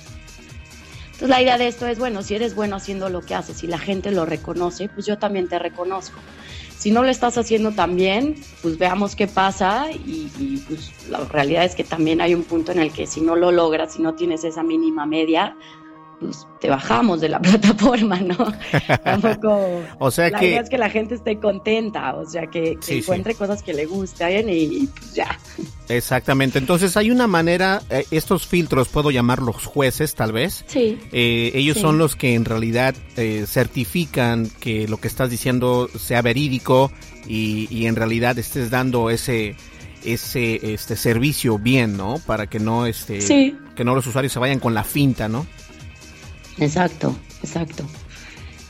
[1.04, 3.68] Entonces la idea de esto es, bueno, si eres bueno haciendo lo que haces y
[3.68, 6.18] la gente lo reconoce, pues yo también te reconozco.
[6.76, 11.20] Si no lo estás haciendo tan bien, pues veamos qué pasa y, y, pues la
[11.20, 14.02] realidad es que también hay un punto en el que si no lo logras, si
[14.02, 15.56] no tienes esa mínima media,
[16.24, 18.36] pues te bajamos de la plataforma, ¿no?
[19.04, 19.82] Tampoco.
[19.98, 22.78] O sea la que- idea es que la gente esté contenta, o sea, que, que
[22.80, 22.98] Sí, sí.
[22.98, 25.38] encuentre cosas que le gusten y, y, pues ya.
[25.88, 26.58] Exactamente.
[26.58, 30.64] Entonces hay una manera, eh, estos filtros puedo llamarlos jueces tal vez.
[30.66, 30.98] Sí.
[31.12, 31.82] Eh, ellos Sí.
[31.82, 36.90] son los que en realidad eh, certifican que lo que estás diciendo sea verídico
[37.26, 39.56] y, y en realidad estés dando ese
[40.04, 42.16] ese este servicio bien, ¿no?
[42.26, 43.56] Para que no este Sí.
[43.74, 45.46] que no los usuarios se vayan con la finta, ¿no?
[46.58, 47.84] Exacto, exacto.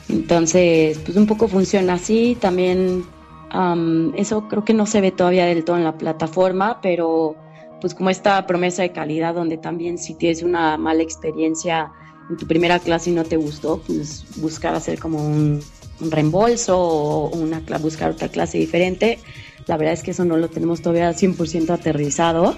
[0.09, 2.37] Entonces, pues un poco funciona así.
[2.41, 3.05] También
[3.51, 7.37] am, eso creo que no se ve todavía del todo en la plataforma, pero
[7.81, 11.93] pues como esta promesa de calidad donde también si tienes una mala experiencia
[12.31, 15.63] en tu primera clase y no te gustó, pues buscar hacer como un,
[16.01, 19.19] reembolso o una, buscar otra clase diferente.
[19.67, 22.57] La verdad es que eso no lo tenemos todavía 100% aterrizado,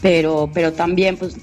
[0.00, 1.36] pero, pero también pues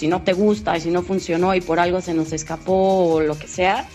[0.00, 3.20] si no te gusta y si no funcionó y por algo se nos escapó o
[3.20, 3.86] lo que sea,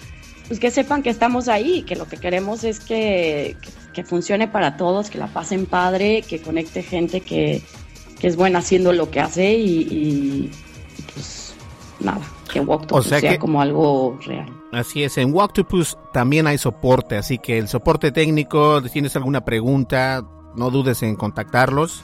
[0.47, 4.47] pues que sepan que estamos ahí, que lo que queremos es que, que, que funcione
[4.47, 7.63] para todos, que la pasen padre, que conecte gente que,
[8.19, 10.51] que es buena haciendo lo que hace y, y,
[11.13, 11.55] pues
[11.99, 12.21] nada,
[12.53, 14.45] que Walktalk O sea sea, que- como algo real.
[14.71, 19.43] Así es, en Walktopus también hay soporte, así que el soporte técnico, si tienes alguna
[19.45, 20.21] pregunta,
[20.55, 22.03] no dudes en contactarlos.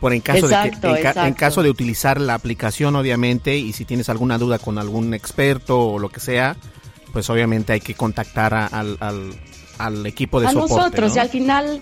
[0.00, 1.36] Por en caso Exacto, de que, en, ca- en exacto.
[1.38, 5.98] caso de utilizar la aplicación, obviamente, y si tienes alguna duda con algún experto o
[5.98, 6.56] lo que sea,
[7.12, 9.32] pues obviamente hay que contactar a- al, al,
[9.78, 10.74] al equipo de a soporte.
[10.74, 11.16] nosotros ¿no?
[11.16, 11.80] y al final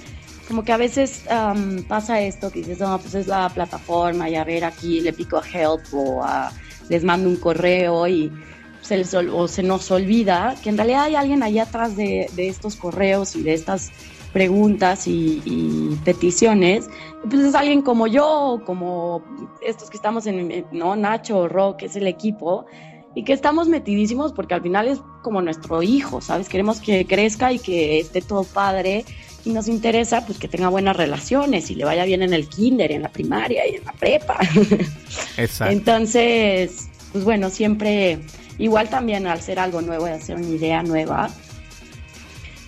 [0.48, 4.34] como que a veces am, pasa esto que dices no pues es la plataforma y
[4.36, 6.50] a ver aquí le pico a help o a-
[6.88, 8.32] les mando un correo y
[8.80, 12.48] se, les, o se nos olvida que en realidad hay alguien allá atrás de, de
[12.48, 13.90] estos correos y de estas
[14.38, 16.88] preguntas y, peticiones,
[17.28, 19.24] pues es alguien como yo, como
[19.66, 20.94] estos que estamos en, ¿no?
[20.94, 22.64] Nacho, Rock, es el equipo,
[23.16, 26.48] y que estamos metidísimos porque al final es como nuestro hijo, ¿sabes?
[26.48, 29.04] Queremos que crezca y que esté todo padre
[29.44, 32.92] y nos interesa pues que tenga buenas relaciones y le vaya bien en el kinder,
[32.92, 34.38] en la primaria y en la prepa.
[35.36, 35.72] Exacto.
[35.72, 38.20] Entonces, pues bueno, siempre,
[38.58, 41.28] igual también al ser algo nuevo, de hacer una idea nueva,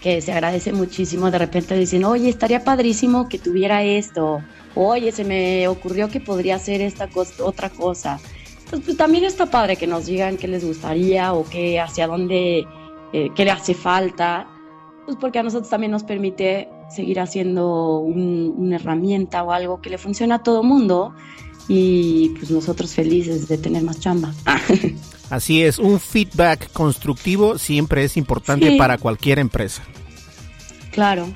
[0.00, 1.30] que se agradece muchísimo.
[1.30, 4.42] De repente dicen, oye, estaría padrísimo que tuviera esto.
[4.74, 7.08] Oye, se me ocurrió que podría hacer esta
[7.40, 8.18] otra cosa.
[8.70, 12.64] Pues, pues, también está padre que nos digan qué les gustaría o qué, hacia dónde,
[13.12, 14.48] eh, qué le hace falta.
[15.04, 19.98] Pues porque a nosotros también nos permite seguir haciendo una herramienta o algo que le
[19.98, 21.14] funcione a todo mundo
[21.68, 24.32] y pues nosotros felices de tener más chamba.
[25.30, 29.82] Así es, un feedback constructivo siempre es importante para cualquier empresa.
[30.90, 31.28] Claro.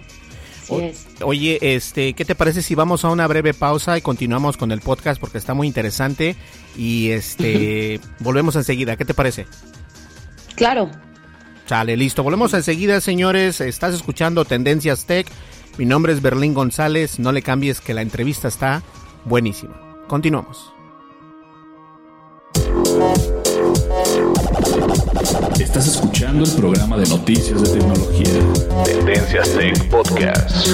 [0.62, 1.06] Así es.
[1.22, 4.80] Oye, este, ¿qué te parece si vamos a una breve pausa y continuamos con el
[4.80, 6.34] podcast porque está muy interesante
[6.76, 9.46] y este volvemos enseguida, ¿qué te parece?
[10.56, 10.90] Claro.
[11.66, 12.22] Chale, listo.
[12.22, 13.60] Volvemos enseguida, señores.
[13.60, 15.26] Estás escuchando Tendencias Tech.
[15.78, 17.18] Mi nombre es Berlín González.
[17.18, 18.82] No le cambies que la entrevista está
[19.24, 19.80] buenísima.
[20.06, 20.72] Continuamos.
[25.58, 28.84] Estás escuchando el programa de noticias de tecnología.
[28.84, 30.68] Tendencias Tech Podcast.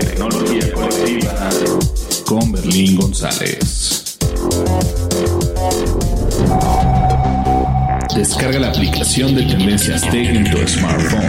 [0.00, 1.50] Tecnología colectiva
[2.26, 4.18] con Berlín González.
[8.20, 11.22] Descarga la aplicación de Tendencias Tech en tu smartphone.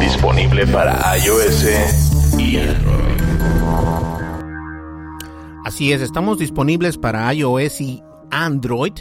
[0.00, 1.66] Disponible para iOS
[2.38, 3.20] y Android.
[5.66, 8.94] Así es, estamos disponibles para iOS y Android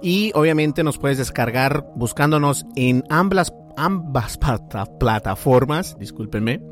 [0.00, 4.38] y obviamente nos puedes descargar buscándonos en ambas, ambas
[4.98, 6.62] plataformas, discúlpenme.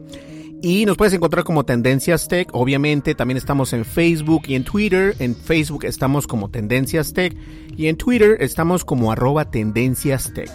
[0.63, 2.49] Y nos puedes encontrar como Tendencias Tech.
[2.53, 5.15] Obviamente también estamos en Facebook y en Twitter.
[5.19, 7.37] En Facebook estamos como Tendencias Tech
[7.77, 10.51] y en Twitter estamos como arroba Tendencias Tech.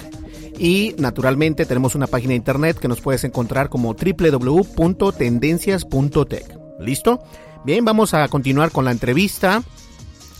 [0.58, 6.58] Y naturalmente tenemos una página de internet que nos puedes encontrar como www.tendencias.tech.
[6.80, 7.24] ¿Listo?
[7.64, 9.62] Bien, vamos a continuar con la entrevista,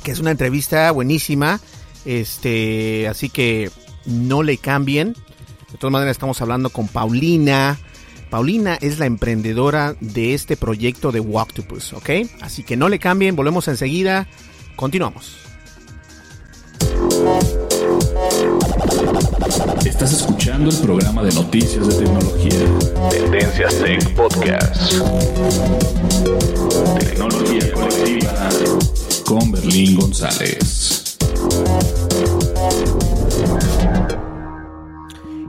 [0.04, 1.60] que es una entrevista buenísima.
[2.04, 3.70] Este, así que
[4.06, 5.14] no le cambien.
[5.72, 7.78] De todas maneras estamos hablando con Paulina.
[8.32, 12.10] Paulina es la emprendedora de este proyecto de Walktopus, ¿ok?
[12.40, 14.26] Así que no le cambien, volvemos enseguida.
[14.78, 15.36] Continuamos.
[19.86, 23.10] Estás escuchando el programa de noticias de tecnología.
[23.10, 24.94] Tendencias Tech Podcast.
[27.00, 28.50] Tecnología colectiva
[29.26, 31.18] con Berlín González.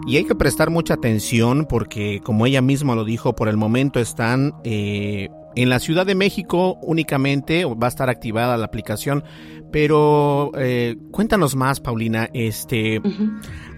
[0.07, 4.01] Y hay que prestar mucha atención porque, como ella misma lo dijo, por el momento
[4.01, 9.23] están eh, en la Ciudad de México únicamente, va a estar activada la aplicación,
[9.71, 12.29] pero eh, cuéntanos más, Paulina.
[12.35, 13.01] Este,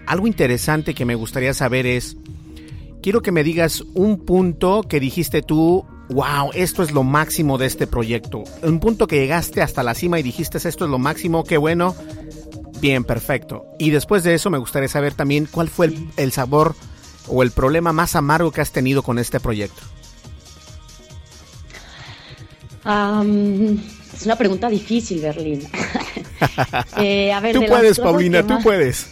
[0.07, 2.17] algo interesante que me gustaría saber es,
[3.03, 7.67] quiero que me digas un punto que dijiste tú, wow, esto es lo máximo de
[7.67, 8.43] este proyecto.
[8.63, 11.95] Un punto que llegaste hasta la cima y dijiste, esto es lo máximo, qué bueno.
[12.81, 13.65] Bien, perfecto.
[13.79, 16.75] Y después de eso me gustaría saber también cuál fue el, sabor
[17.27, 19.81] o el problema más amargo que has tenido con este proyecto.
[22.83, 25.67] es una pregunta difícil, Berlín.
[26.97, 29.07] Eh, a ver, tú puedes, Paulina, tú puedes.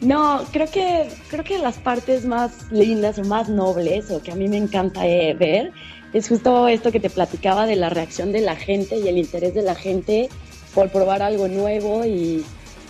[0.00, 4.34] No, creo que, creo que las partes más lindas o más nobles o que a
[4.34, 5.72] mí me encanta eh, ver
[6.12, 9.54] es justo esto que te platicaba de la reacción de la gente y el interés
[9.54, 10.28] de la gente
[10.74, 12.44] por probar algo nuevo y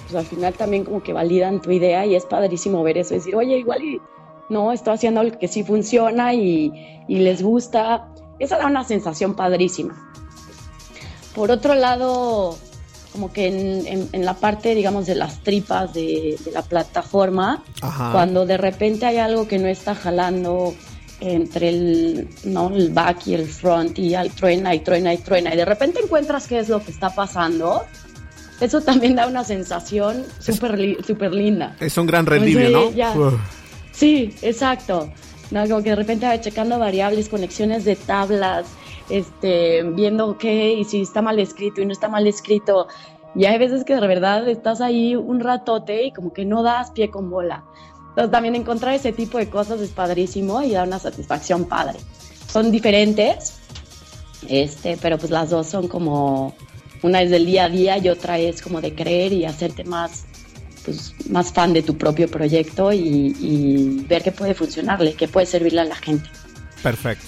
[0.05, 3.35] pues al final también como que validan tu idea y es padrísimo ver eso, decir,
[3.37, 4.01] oye, igual y
[4.49, 6.73] no, estoy haciendo algo que sí funciona y,
[7.09, 8.09] y les gusta.
[8.39, 9.95] Esa da una sensación padrísima.
[11.35, 12.57] Por otro lado,
[13.15, 13.47] como que
[14.13, 17.63] en, la parte, digamos, de las tripas de, la plataforma,
[18.13, 20.75] cuando de repente hay algo que no está jalando
[21.25, 22.69] entre el, ¿no?
[22.75, 26.01] el back y el front y al truena y truena y truena y de repente
[26.03, 27.83] encuentras qué es lo que está pasando,
[28.61, 31.77] eso también da una sensación súper super linda.
[31.81, 32.91] Es un gran relieve, ¿no?
[33.93, 35.11] Sí, exacto.
[35.51, 35.67] ¿no?
[35.69, 38.67] Como que de repente va checando variables, conexiones de tablas,
[39.09, 42.89] este, viendo qué y si está mal escrito y no está mal escrito.
[43.35, 46.91] Y hay veces que de verdad estás ahí un ratote y como que no das
[46.93, 47.65] pie con bola.
[48.15, 51.99] Entonces también encontrar ese tipo de cosas es padrísimo y da una satisfacción padre.
[52.49, 53.55] Son diferentes,
[54.49, 56.55] este, pero pues las dos son como
[57.03, 60.25] Una es del día a día y otra es como de creer y hacerte más,
[60.85, 65.47] pues, más fan de tu propio proyecto y, y ver qué puede funcionarle, qué puede
[65.47, 66.31] servirle a la gente.
[66.83, 67.27] Perfecto.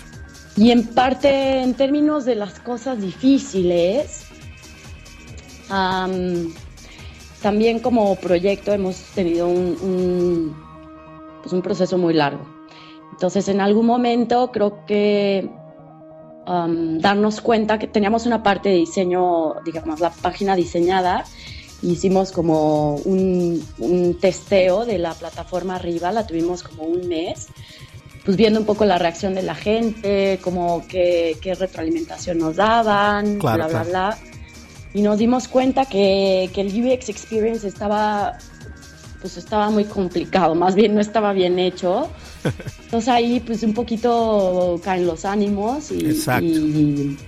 [0.57, 4.23] Y en parte, en términos de las cosas difíciles,
[5.69, 6.55] am,
[7.43, 10.66] también como proyecto hemos tenido un, un,
[11.47, 12.45] pues un proceso muy largo.
[13.13, 15.49] Entonces, en algún momento creo que
[16.45, 21.25] am, darnos cuenta que teníamos una parte de diseño, digamos, la página diseñada,
[21.83, 27.47] hicimos como un, un testeo de la plataforma arriba, la tuvimos como un mes
[28.25, 33.39] pues viendo un poco la reacción de la gente, como qué, qué retroalimentación nos daban,
[33.39, 33.89] Claro, bla, bla, claro.
[33.91, 34.19] bla.
[34.95, 38.37] Y nos dimos cuenta que, que el UX Experience estaba,
[39.27, 42.09] pues estaba muy complicado, más bien no estaba bien hecho.
[42.85, 47.19] Entonces ahí pues un poquito caen los ánimos y, y,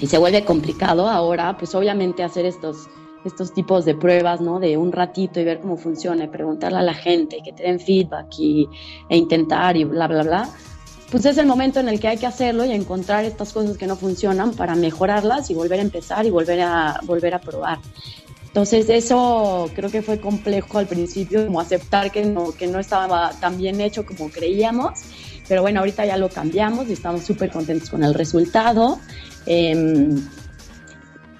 [0.00, 2.88] y se vuelve complicado ahora, pues obviamente hacer estos
[3.26, 4.58] estos tipos de pruebas, ¿no?
[4.58, 7.78] De un ratito y ver cómo funciona y preguntarle a la gente, que te den
[7.78, 8.66] feedback y,
[9.10, 10.48] e intentar y bla, bla, bla.
[11.10, 13.86] Pues es el momento en el que hay que hacerlo y encontrar estas cosas que
[13.86, 17.80] no funcionan para mejorarlas y volver a empezar y volver a, volver a probar.
[18.58, 23.30] Entonces eso creo que fue complejo al principio, como aceptar que no, que no estaba
[23.40, 24.98] tan bien hecho como creíamos,
[25.46, 28.98] pero bueno, ahorita ya lo cambiamos y estamos súper contentos con el resultado.
[29.46, 30.28] Em,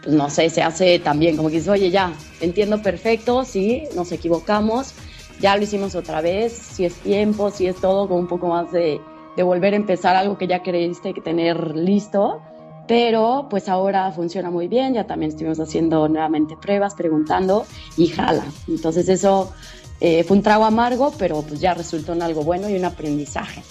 [0.04, 4.12] pues no sé, se hace también como que dices, oye, ya, entiendo perfecto, sí, nos
[4.12, 4.94] equivocamos,
[5.40, 8.70] ya lo hicimos otra vez, si es tiempo, si es todo, con un poco más
[8.70, 9.00] de,
[9.36, 12.42] de volver a empezar algo que ya creíste que tener listo,
[12.88, 17.66] pero pues ahora funciona muy bien, ya también estuvimos haciendo nuevamente pruebas, preguntando
[17.96, 18.44] y jala.
[18.66, 19.52] Entonces eso
[20.00, 23.62] eh, fue un trago amargo, pero pues ya resultó en algo bueno y un aprendizaje.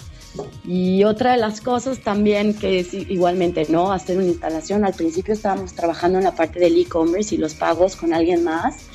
[0.64, 3.92] Y otra de las cosas también que es igualmente, ¿no?
[3.92, 4.84] Hacer una instalación.
[4.84, 8.86] Al principio estábamos trabajando en la parte del e-commerce y los pagos con alguien más.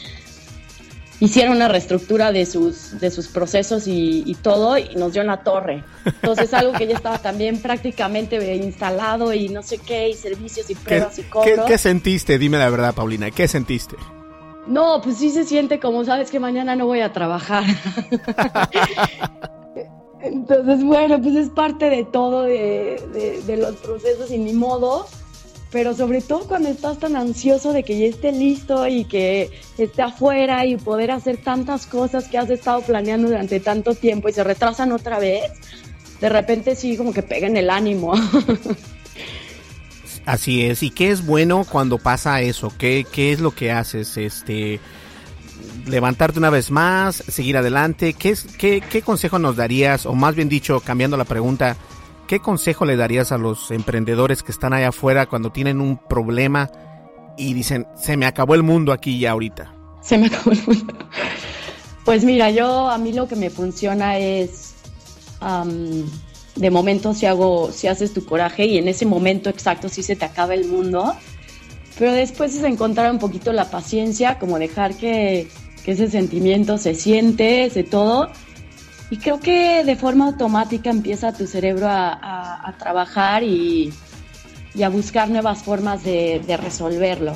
[1.20, 5.28] Hicieron una reestructura de sus, de sus procesos y, y todo y nos dio en
[5.28, 5.84] la torre.
[6.05, 10.76] Entonces algo que ya estaba también prácticamente instalado y no sé qué, y servicios y
[10.76, 11.66] ¿Qué, pruebas y qué- cobros.
[11.68, 12.38] qué sentiste?
[12.38, 13.32] Dime la verdad, Paulina.
[13.32, 13.95] ¿Qué sentiste?
[14.68, 17.64] No, pues sí se siente como sabes que mañana no voy a trabajar.
[20.22, 25.05] Entonces, bueno, pues es parte de todo, de, de- de los procesos y ni modo.
[25.74, 29.49] Pero sobre todo cuando estás tan ansioso de que ya esté listo y que
[29.80, 34.34] esté afuera y poder hacer tantas cosas que has estado planeando durante tanto tiempo y
[34.34, 35.51] se retrasan otra vez,
[36.21, 38.13] de repente sí como que pega en el ánimo.
[40.26, 40.84] Así es.
[40.84, 42.71] ¿Y qué es bueno cuando pasa eso?
[42.78, 44.15] ¿Qué, qué es lo que haces?
[44.15, 44.80] Este,
[45.88, 48.13] levantarte una vez más, seguir adelante.
[48.13, 50.05] ¿Qué, es, qué, ¿Qué consejo nos darías?
[50.05, 51.78] O más bien dicho, cambiando la pregunta,
[52.34, 56.71] ¿qué consejo le darías a los emprendedores que están allá afuera cuando tienen un problema
[57.38, 59.71] y dicen, se me acabó el mundo aquí ya ahorita?
[60.01, 60.95] Se me acabó el mundo.
[62.03, 64.73] Pues mira, yo a mí lo que me funciona es
[65.41, 66.09] am,
[66.55, 70.15] de momento si hago, si haces tu coraje y en ese momento exacto sí se
[70.15, 71.13] te acaba el mundo,
[71.99, 75.49] pero después es encontrar un poquito la paciencia, como dejar que,
[75.86, 78.31] que ese sentimiento se siente, ese todo.
[79.14, 83.93] Y creo que de forma automática empieza tu cerebro a, a- a trabajar y,
[84.74, 87.34] y a buscar nuevas formas de, de resolverlo.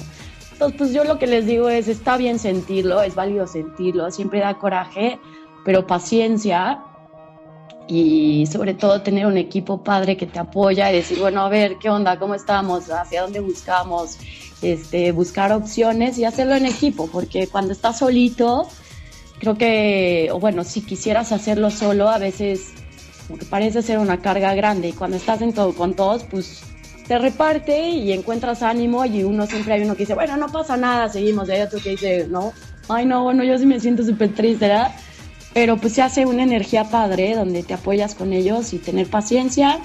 [0.53, 4.39] Entonces, pues yo lo que les digo es, está bien sentirlo, es válido sentirlo, siempre
[4.39, 5.19] da coraje,
[5.63, 6.79] pero paciencia
[7.87, 11.77] y sobre todo tener un equipo padre que te apoya y decir, bueno, a ver,
[11.77, 12.17] ¿qué onda?
[12.17, 12.89] ¿Cómo estamos?
[12.89, 14.17] ¿Hacia dónde buscamos?
[14.63, 18.67] Este, buscar opciones y hacerlo en equipo, porque cuando estás solito,
[19.39, 22.73] creo que, o bueno, si quisieras hacerlo solo, a veces
[23.49, 26.63] parece ser una carga grande y cuando estás en todo con todos, pues
[27.07, 30.75] te reparte y encuentras ánimo y uno siempre hay uno que dice, bueno, no pasa
[30.77, 32.53] nada, seguimos, y hay otro que dice, no,
[32.89, 34.93] ay no, bueno, yo sí me siento súper triste, ¿verdad?
[35.53, 39.79] Pero pues se hace una energía padre donde te apoyas con ellos y tener paciencia,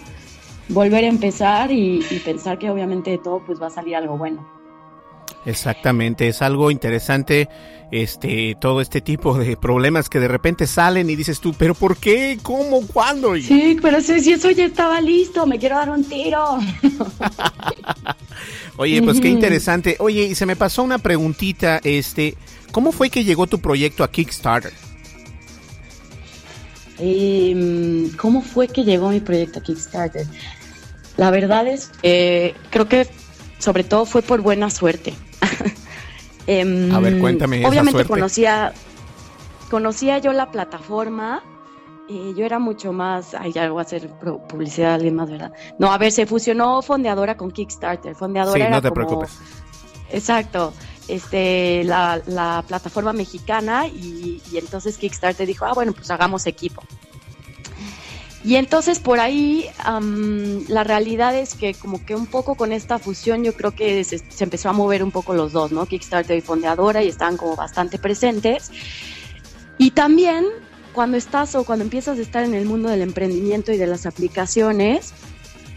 [0.69, 4.19] volver a empezar y, y pensar que obviamente de todo pues va a salir algo
[4.19, 4.62] bueno.
[5.45, 7.49] Exactamente, es algo interesante
[7.91, 11.97] este todo este tipo de problemas que de repente salen y dices tú, pero ¿por
[11.97, 12.39] qué?
[12.43, 12.87] ¿Cómo?
[12.87, 13.35] ¿Cuándo?
[13.37, 16.59] Sí, pero si, si eso ya estaba listo, me quiero dar un tiro.
[18.77, 19.97] Oye, pues qué interesante.
[19.99, 22.37] Oye, y se me pasó una preguntita, este,
[22.71, 24.73] ¿cómo fue que llegó tu proyecto a Kickstarter?
[26.99, 30.27] Eh, ¿Cómo fue que llegó mi proyecto a Kickstarter?
[31.17, 33.07] La verdad es que creo que
[33.59, 35.13] sobre todo fue por buena suerte.
[36.47, 38.09] Em, A ver, cuéntame esa Obviamente suerte.
[38.11, 38.73] conocía,
[39.71, 41.43] conocía yo la plataforma.
[42.09, 44.09] eh, yo era mucho más, ay, ya voy a hacer
[44.49, 45.53] publicidad de alguien más, ¿verdad?
[45.79, 48.15] No, a ver, se fusionó Fondeadora con Kickstarter.
[48.17, 49.39] Fondeadora Sí, era no te como- preocupes.
[50.11, 50.75] exacto.
[51.09, 56.83] Este, la, la plataforma mexicana y, y entonces Kickstarter dijo, ah, bueno, pues hagamos equipo.
[58.45, 59.67] Y entonces por ahí
[60.69, 64.21] la realidad es que como que un poco con esta fusión yo creo que se,
[64.41, 65.87] empezó a mover un poco los dos, ¿no?
[65.87, 68.73] Kickstarter y Fondeadora y estaban como bastante presentes.
[69.79, 70.47] Y también
[70.93, 74.07] cuando estás o cuando empiezas a estar en el mundo del emprendimiento y de las
[74.07, 75.15] aplicaciones,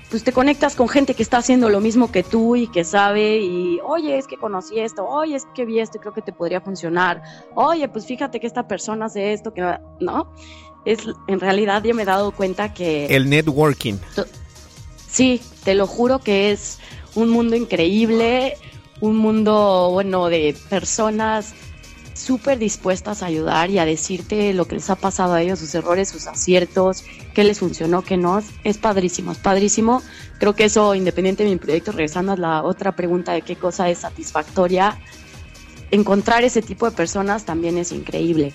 [0.09, 3.39] pues te conectas con gente que está haciendo lo mismo que tú y que sabe
[3.39, 6.31] y, oye, es que conocí esto, oye, es que vi esto y creo que te
[6.31, 7.21] podría funcionar,
[7.55, 9.61] oye, pues fíjate que esta persona hace esto, que
[9.99, 10.31] no
[10.85, 13.07] es en realidad yo me he dado cuenta que...
[13.07, 13.95] El networking.
[15.09, 16.79] Sí, te lo juro que es
[17.15, 18.57] un mundo increíble,
[19.01, 21.53] un mundo, bueno, de personas
[22.13, 25.75] súper dispuestas a ayudar y a decirte lo que les ha pasado a ellos, sus
[25.75, 28.41] errores, sus aciertos, qué les funcionó, qué no.
[28.63, 30.01] Es padrísimo, es padrísimo.
[30.39, 33.89] Creo que eso, independiente de mi proyecto, regresando a la otra pregunta de qué cosa
[33.89, 34.97] es satisfactoria,
[35.91, 38.53] encontrar ese tipo de personas también es increíble.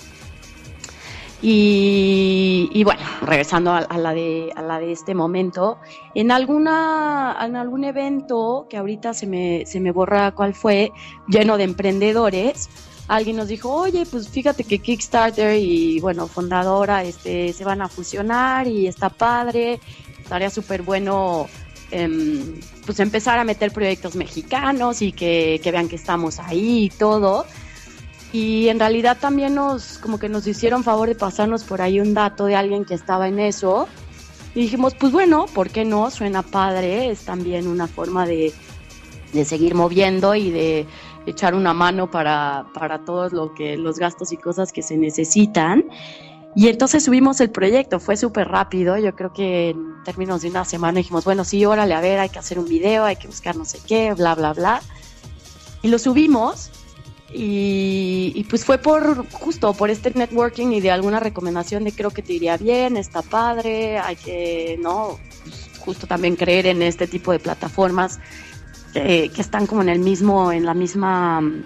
[1.43, 5.79] Y, bueno, regresando a, la de, a la de este momento,
[6.15, 10.93] en, alguna, en algún evento que ahorita se me, se me borra cuál fue,
[11.29, 12.69] lleno de emprendedores,
[13.09, 17.89] alguien nos dijo, oye, pues fíjate que Kickstarter y bueno, fundadora este, se van a
[17.89, 19.81] fusionar y está padre,
[20.23, 21.49] estaría súper bueno
[21.91, 26.91] em, pues empezar a meter proyectos mexicanos y que, que vean que estamos ahí y
[26.91, 27.47] todo
[28.33, 32.15] y en realidad también nos como que nos hicieron favor de pasarnos por ahí un
[32.15, 33.89] dato de alguien que estaba en eso.
[34.55, 38.53] Y dijimos pues bueno por qué no suena padre es también una forma de,
[39.33, 40.87] de seguir moviendo y de
[41.27, 45.85] echar una mano para, para todos lo que los gastos y cosas que se necesitan
[46.57, 50.65] y entonces subimos el proyecto fue súper rápido yo creo que en términos de una
[50.65, 53.55] semana dijimos bueno sí órale a ver hay que hacer un video hay que buscar
[53.55, 54.81] no sé qué bla bla bla
[55.83, 56.71] y lo subimos
[57.33, 62.23] y, pues fue por justo por este networking y de alguna recomendación de creo que
[62.23, 65.19] te iría bien, está padre, hay que, ¿no?
[65.45, 68.19] Pues, justo también creer en este tipo de plataformas
[68.93, 71.63] que están como en el mismo, en la misma mm,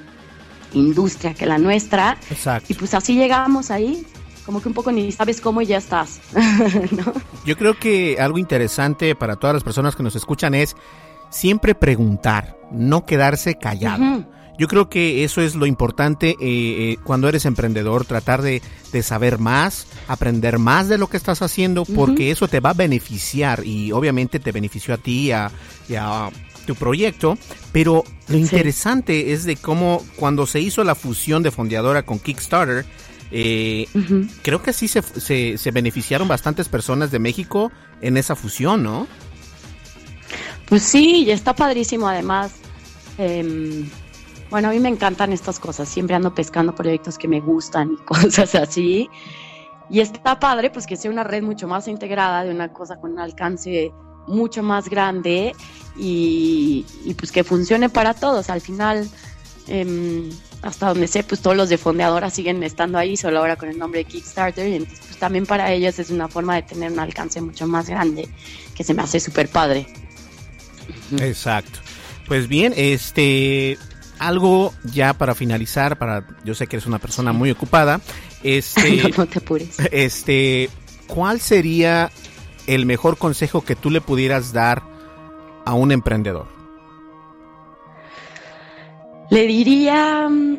[0.75, 2.19] industria que la nuestra.
[2.31, 2.67] Exacto.
[2.71, 4.07] Y pues así llegamos ahí,
[4.45, 6.21] como que un poco ni sabes cómo y ya estás.
[7.47, 10.77] Yo creo que algo interesante para todas las personas que nos escuchan es
[11.31, 14.27] siempre preguntar, no quedarse callado.
[14.57, 18.63] Yo creo que eso es lo importante eh, eh, cuando eres emprendedor, tratar de,
[19.03, 23.67] saber más, aprender más de lo que estás haciendo, porque eso te va a beneficiar
[23.67, 25.33] y obviamente te benefició a ti
[25.89, 26.31] y a,
[26.67, 27.37] tu proyecto,
[27.73, 32.87] pero lo interesante es de cómo cuando se hizo la fusión de Fondeadora con Kickstarter,
[33.31, 33.87] eh,
[34.41, 35.03] creo que sí se,
[35.59, 39.07] se, beneficiaron bastantes personas de México en esa fusión, ¿no?
[40.67, 42.53] Pues sí, y está padrísimo además.
[43.19, 43.85] Eh,
[44.55, 47.97] bueno, a mí me encantan estas cosas, siempre ando pescando proyectos que me gustan y
[48.05, 49.11] cosas así.
[49.91, 53.15] Y está padre, pues que sea una red mucho más integrada, de una cosa con
[53.15, 53.91] un alcance
[54.29, 55.57] mucho más grande
[55.97, 56.87] y,
[57.19, 58.49] pues que funcione para todos.
[58.49, 59.09] Al final,
[59.67, 60.31] em,
[60.63, 63.77] hasta donde sé, pues todos los de fondeadora siguen estando ahí, solo ahora con el
[63.77, 64.69] nombre de Kickstarter.
[64.69, 67.89] Y entonces, pues también para ellos es una forma de tener un alcance mucho más
[67.89, 68.29] grande,
[68.77, 69.89] que se me hace súper padre.
[71.19, 71.81] Exacto.
[72.29, 73.77] Pues bien, este,
[74.27, 78.01] algo ya para finalizar, para yo sé que eres una persona muy ocupada,
[78.43, 79.79] este, no, te apures.
[79.93, 80.71] Este,
[81.07, 82.11] ¿cuál sería
[82.67, 84.83] el mejor consejo que tú le pudieras dar
[85.65, 86.47] a un emprendedor?
[89.31, 90.59] Le diría mm,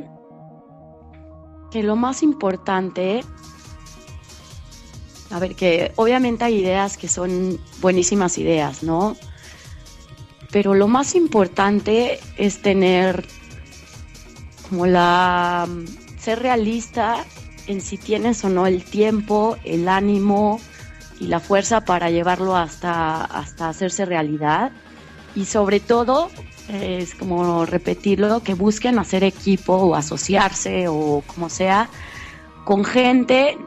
[1.71, 3.23] que lo más importante,
[5.31, 9.15] a ver, que obviamente hay ideas que son buenísimas ideas, ¿no?
[10.51, 13.25] Pero lo más importante es tener
[14.69, 15.67] como la
[16.17, 17.23] ser realista
[17.67, 20.59] en si tienes o no el tiempo, el ánimo
[21.19, 24.71] y la fuerza para llevarlo hasta, hasta hacerse realidad.
[25.35, 26.29] Y sobre todo,
[26.69, 31.89] es como repetirlo, que busquen hacer equipo o asociarse o como sea
[32.63, 33.57] con gente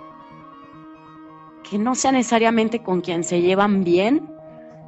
[1.68, 4.28] que no sea necesariamente con quien se llevan bien,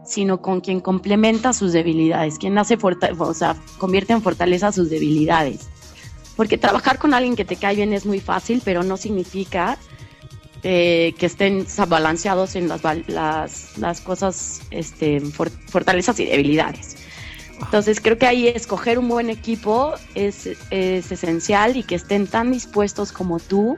[0.05, 2.79] sino con quien complementa sus debilidades, quien hace
[3.19, 5.69] o sea, convierte en fortaleza sus debilidades
[6.41, 9.77] porque trabajar con alguien que te cae bien es muy fácil, pero no significa
[10.63, 16.97] eh, que estén balanceados en las, cosas, este, fortalezas y debilidades.
[17.61, 22.51] Entonces creo que ahí escoger un buen equipo es, es esencial y que estén tan
[22.53, 23.77] dispuestos como tú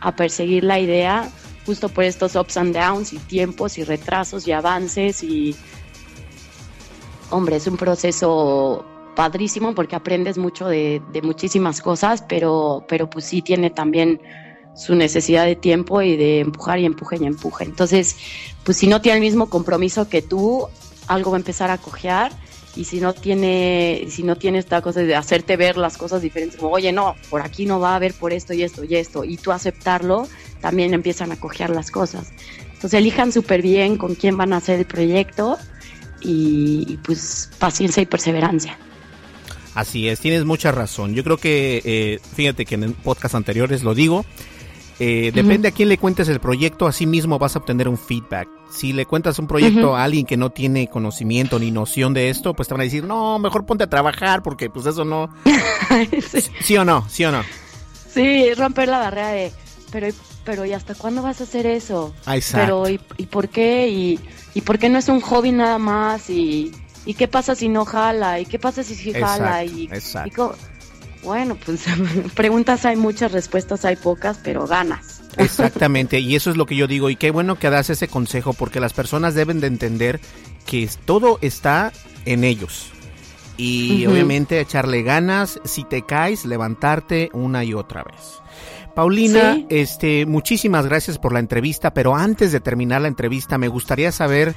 [0.00, 1.30] a perseguir la idea
[1.64, 5.54] justo por estos ups and downs y tiempos y retrasos y avances y
[7.30, 8.84] hombre, es un proceso
[9.14, 14.20] padrísimo porque aprendes mucho de, muchísimas cosas, pero, pero pues sí tiene también
[14.74, 17.64] su necesidad de tiempo y de empujar y empuje y empuje.
[17.64, 18.16] Entonces,
[18.64, 20.68] pues si no tiene el mismo compromiso que tú,
[21.06, 22.32] algo va a empezar a cojear
[22.76, 26.58] y si no tiene, si no tiene esta cosa de hacerte ver las cosas diferentes,
[26.58, 29.24] como, oye, no, por aquí no va a haber por esto y esto y esto,
[29.24, 30.28] y tú aceptarlo,
[30.60, 32.32] también empiezan a cojear las cosas.
[32.66, 35.58] Entonces elijan súper bien con quién van a hacer el proyecto
[36.20, 38.78] y, pues paciencia y perseverancia.
[39.74, 41.14] Así es, tienes mucha razón.
[41.14, 44.24] Yo creo que, eh, fíjate que en podcast anteriores lo digo,
[44.98, 48.48] eh, depende a quién le cuentes el proyecto, así mismo vas a obtener un feedback.
[48.70, 52.54] Si le cuentas un proyecto a alguien que no tiene conocimiento ni noción de esto,
[52.54, 55.30] pues te van a decir, no, mejor ponte a trabajar porque pues eso no...
[56.62, 56.76] sí.
[56.76, 57.08] o no?
[57.08, 57.42] ¿Sí o no?
[58.12, 59.52] Sí, romper la barrera de,
[59.90, 60.08] pero,
[60.44, 62.12] pero ¿y hasta cuándo vas a hacer eso?
[62.26, 62.82] Ah, exacto.
[62.84, 63.88] Pero ¿y, por qué?
[63.88, 64.20] ¿Y,
[64.52, 66.28] ¿Y por qué no es un hobby nada más?
[66.28, 66.72] ¿Y,
[67.06, 68.40] y qué pasa si no jala?
[68.40, 69.64] ¿Y qué pasa si sí jala?
[69.64, 70.54] y, exacto.
[71.22, 71.84] Bueno, pues
[72.34, 75.22] preguntas hay muchas, respuestas hay pocas, pero ganas.
[75.36, 78.52] Exactamente, y eso es lo que yo digo, y qué bueno que das ese consejo,
[78.52, 80.20] porque las personas deben de entender
[80.66, 81.92] que todo está
[82.24, 82.90] en ellos.
[83.56, 88.40] Y obviamente echarle ganas, si te caes, levantarte una y otra vez.
[88.94, 94.12] Paulina, este, muchísimas gracias por la entrevista, pero antes de terminar la entrevista me gustaría
[94.12, 94.54] saber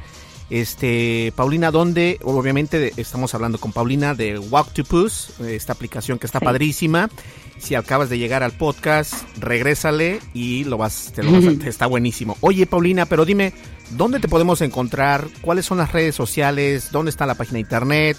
[0.53, 2.19] este, Paulina, ¿dónde?
[2.21, 7.09] Obviamente estamos hablando con Paulina de Walk2Puss, esta aplicación que está padrísima.
[7.57, 11.87] Si acabas de llegar al podcast, regrésale y lo vas, te lo vas a, está
[11.87, 12.37] buenísimo.
[12.41, 13.51] Oye, Paulina, pero dime,
[13.97, 15.27] ¿dónde te podemos encontrar?
[15.41, 16.91] ¿Cuáles son las redes sociales?
[16.91, 18.17] ¿Dónde está la página de internet?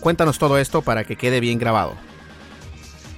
[0.00, 1.94] Cuéntanos todo esto para que quede bien grabado.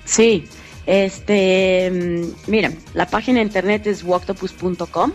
[0.05, 0.45] Sí,
[0.87, 5.11] este, mm, mira, la página de internet es walktopus.com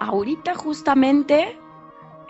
[0.00, 1.58] ahorita justamente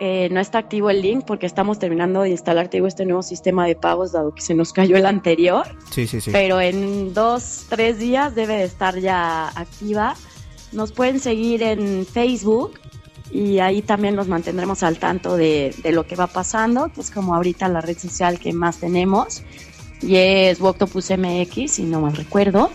[0.03, 3.75] eh, no está activo el link porque estamos terminando de instalar este nuevo sistema de
[3.75, 5.67] pagos dado que se nos cayó el anterior.
[5.91, 6.31] Sí, sí, sí.
[6.31, 10.15] Pero en dos, tres días debe de estar ya activa.
[10.71, 12.79] Nos pueden seguir en Facebook
[13.29, 17.11] y ahí también nos mantendremos al tanto de, de lo que va pasando, que es
[17.11, 19.43] como ahorita la red social que más tenemos.
[20.01, 22.71] Y es Woctopus MX, si no mal recuerdo.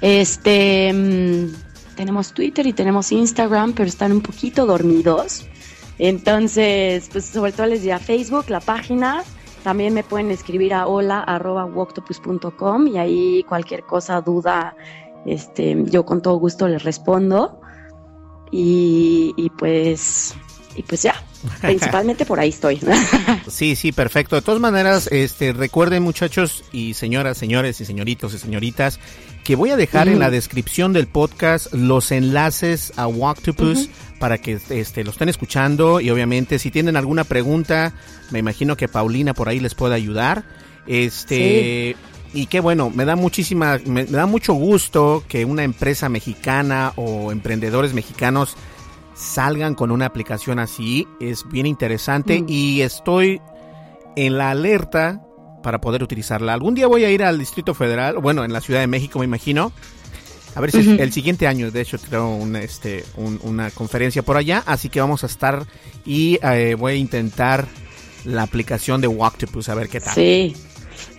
[0.00, 1.65] Este mm,
[1.96, 5.46] tenemos Twitter y tenemos Instagram, pero están un poquito dormidos.
[5.98, 9.24] Entonces, pues sobre todo les diría Facebook, la página.
[9.64, 14.76] También me pueden escribir a hola.woctopus.com y ahí cualquier cosa, duda,
[15.24, 17.60] este, yo con todo gusto les respondo.
[18.52, 20.36] Y, y pues,
[20.76, 21.22] y pues ya,
[21.60, 22.80] principalmente por ahí estoy.
[23.48, 24.36] sí, sí, perfecto.
[24.36, 29.00] De todas maneras, este, recuerden muchachos y señoras, señores y señoritos y señoritas
[29.42, 34.58] que voy a dejar en la descripción del podcast los enlaces a Walktopus para que
[34.70, 37.92] este, lo estén escuchando y obviamente si tienen alguna pregunta,
[38.30, 40.44] me imagino que Paulina por ahí les puede ayudar.
[40.88, 41.96] Este
[42.32, 47.32] y qué bueno, me da muchísima, me, da mucho gusto que una empresa mexicana o
[47.32, 48.56] emprendedores mexicanos
[49.16, 52.46] salgan con una aplicación así, es bien interesante mm.
[52.48, 53.40] y estoy
[54.14, 55.22] en la alerta
[55.62, 56.52] para poder utilizarla.
[56.52, 59.24] Algún día voy a ir al Distrito Federal, bueno, en la Ciudad de México me
[59.24, 59.72] imagino.
[60.54, 63.04] A ver si el siguiente año, de hecho, tengo una, este,
[63.42, 65.66] una conferencia por allá, así que vamos a estar
[66.06, 67.66] y eh, voy a intentar
[68.24, 70.14] la aplicación de Walktopus, a ver qué tal.
[70.14, 70.56] Sí,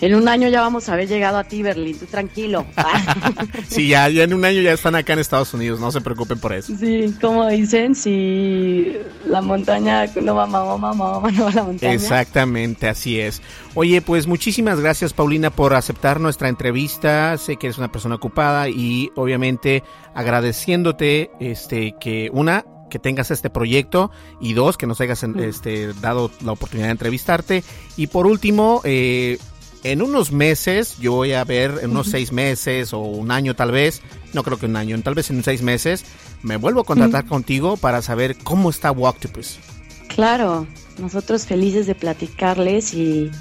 [0.02, 2.66] en un año ya vamos a haber llegado a ti, Berlín, tú tranquilo.
[3.68, 6.54] sí, ya, en un año ya están acá en Estados Unidos, no se preocupen por
[6.54, 6.74] eso.
[6.78, 11.94] Sí, como dicen, si la montaña no va mamá, mamá, no va la montaña.
[11.94, 13.42] Exactamente, así es.
[13.76, 17.38] Oye, pues muchísimas gracias, Paulina, por aceptar nuestra entrevista.
[17.38, 19.84] Sé que eres una persona ocupada y obviamente
[20.14, 26.32] agradeciéndote este que una que tengas este proyecto y dos que nos hayas este, dado
[26.44, 27.64] la oportunidad de entrevistarte
[27.98, 29.38] y por último eh,
[29.84, 33.72] en unos meses, yo voy a ver, en unos seis meses o un año tal
[33.72, 34.02] vez,
[34.34, 36.06] no creo que un año, tal vez en seis meses,
[36.44, 39.60] me vuelvo a contratar contigo para saber cómo está Walktopus.
[40.08, 40.68] Claro,
[40.98, 43.32] nosotros felices de platicarles y,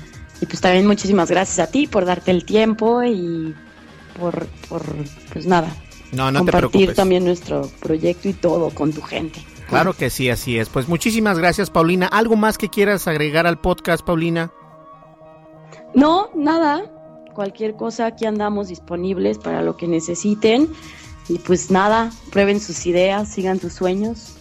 [0.41, 3.55] pues también muchísimas gracias a ti por darte el tiempo y
[4.18, 4.82] por, por
[5.32, 5.74] pues nada,
[6.12, 9.41] no, no compartir también nuestro proyecto y todo con tu gente.
[9.68, 10.68] Claro que sí, así es.
[10.68, 12.07] Pues muchísimas gracias, Paulina.
[12.07, 14.53] ¿Algo más que quieras agregar al podcast, Paulina?
[15.97, 16.84] No, nada.
[17.34, 20.68] Cualquier cosa, aquí andamos disponibles para lo que necesiten.
[21.28, 24.34] Y pues nada, prueben sus ideas, sigan sus sueños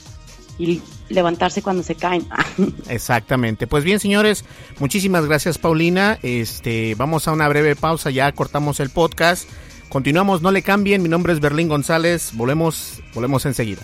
[0.59, 2.27] y levantarse cuando se caen.
[2.89, 3.67] Exactamente.
[3.67, 4.43] Pues bien, señores,
[4.79, 6.19] muchísimas gracias, Paulina.
[6.21, 9.49] Este, vamos a una breve pausa, ya cortamos el podcast.
[9.87, 11.01] Continuamos, no le cambien.
[11.01, 12.31] Mi nombre es Berlín González.
[12.33, 13.81] Volvemos, volvemos enseguida.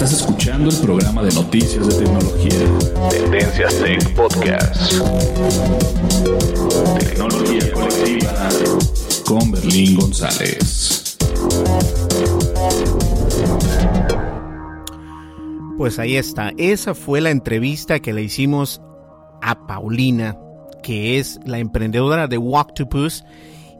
[0.00, 3.08] escuchando el programa de noticias de tecnología.
[3.10, 4.92] Tendencias Tech Podcast.
[6.98, 8.48] Tecnología colectiva
[9.24, 11.16] con Berlín González.
[15.78, 16.52] Pues ahí está.
[16.58, 18.82] Esa fue la entrevista que le hicimos
[19.40, 20.36] a Paulina,
[20.82, 23.24] que es la emprendedora de Walk2Puss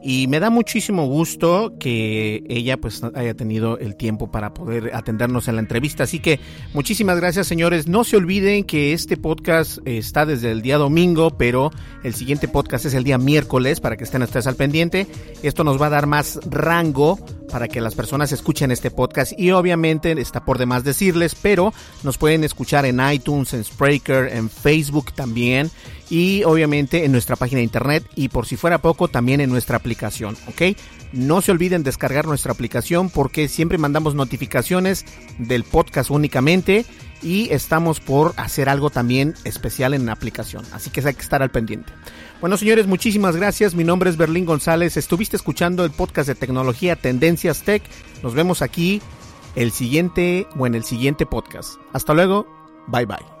[0.03, 5.47] y me da muchísimo gusto que ella pues haya tenido el tiempo para poder atendernos
[5.47, 6.03] en la entrevista.
[6.03, 6.39] Así que
[6.73, 7.87] muchísimas gracias señores.
[7.87, 11.71] No se olviden que este podcast está desde el día domingo, pero
[12.03, 15.07] el siguiente podcast es el día miércoles para que estén ustedes al pendiente.
[15.43, 17.19] Esto nos va a dar más rango
[17.51, 22.17] para que las personas escuchen este podcast y obviamente está por demás decirles, pero nos
[22.17, 25.69] pueden escuchar en iTunes, en Spreaker, en Facebook también
[26.11, 29.77] y obviamente en nuestra página de internet y por si fuera poco también en nuestra
[29.77, 30.77] aplicación, ¿ok?
[31.13, 35.05] No se olviden descargar nuestra aplicación porque siempre mandamos notificaciones
[35.39, 36.85] del podcast únicamente
[37.23, 41.41] y estamos por hacer algo también especial en la aplicación, así que hay que estar
[41.41, 41.93] al pendiente.
[42.41, 43.73] Bueno, señores, muchísimas gracias.
[43.73, 44.97] Mi nombre es Berlín González.
[44.97, 47.83] Estuviste escuchando el podcast de tecnología Tendencias Tech.
[48.21, 49.01] Nos vemos aquí
[49.55, 51.75] el siguiente o en el siguiente podcast.
[51.93, 52.47] Hasta luego.
[52.87, 53.40] Bye bye.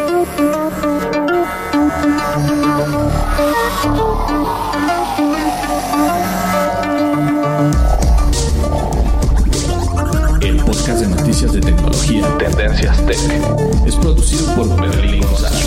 [10.91, 13.17] Podcast de noticias de tecnología Tendencias Tech
[13.85, 15.65] es producido por Berlín González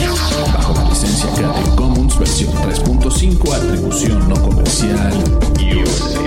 [0.53, 5.12] bajo la licencia Creative Commons versión 3.5 atribución no comercial
[5.77, 6.20] USA.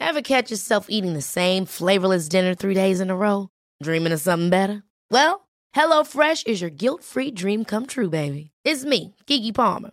[0.00, 3.48] Ever catch yourself eating the same flavorless dinner three days in a row?
[3.82, 4.82] Dreaming of something better?
[5.10, 8.50] Well, HelloFresh is your guilt-free dream come true, baby.
[8.64, 9.92] It's me, Kiki Palmer.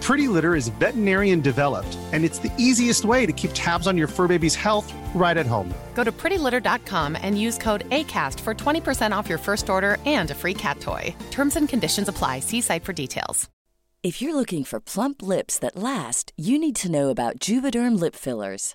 [0.00, 4.08] Pretty Litter is veterinarian developed, and it's the easiest way to keep tabs on your
[4.08, 5.72] fur baby's health right at home.
[5.94, 10.34] Go to prettylitter.com and use code ACAST for 20% off your first order and a
[10.34, 11.14] free cat toy.
[11.30, 12.40] Terms and conditions apply.
[12.40, 13.50] See site for details.
[14.02, 18.14] If you're looking for plump lips that last, you need to know about Juvederm lip
[18.16, 18.74] fillers.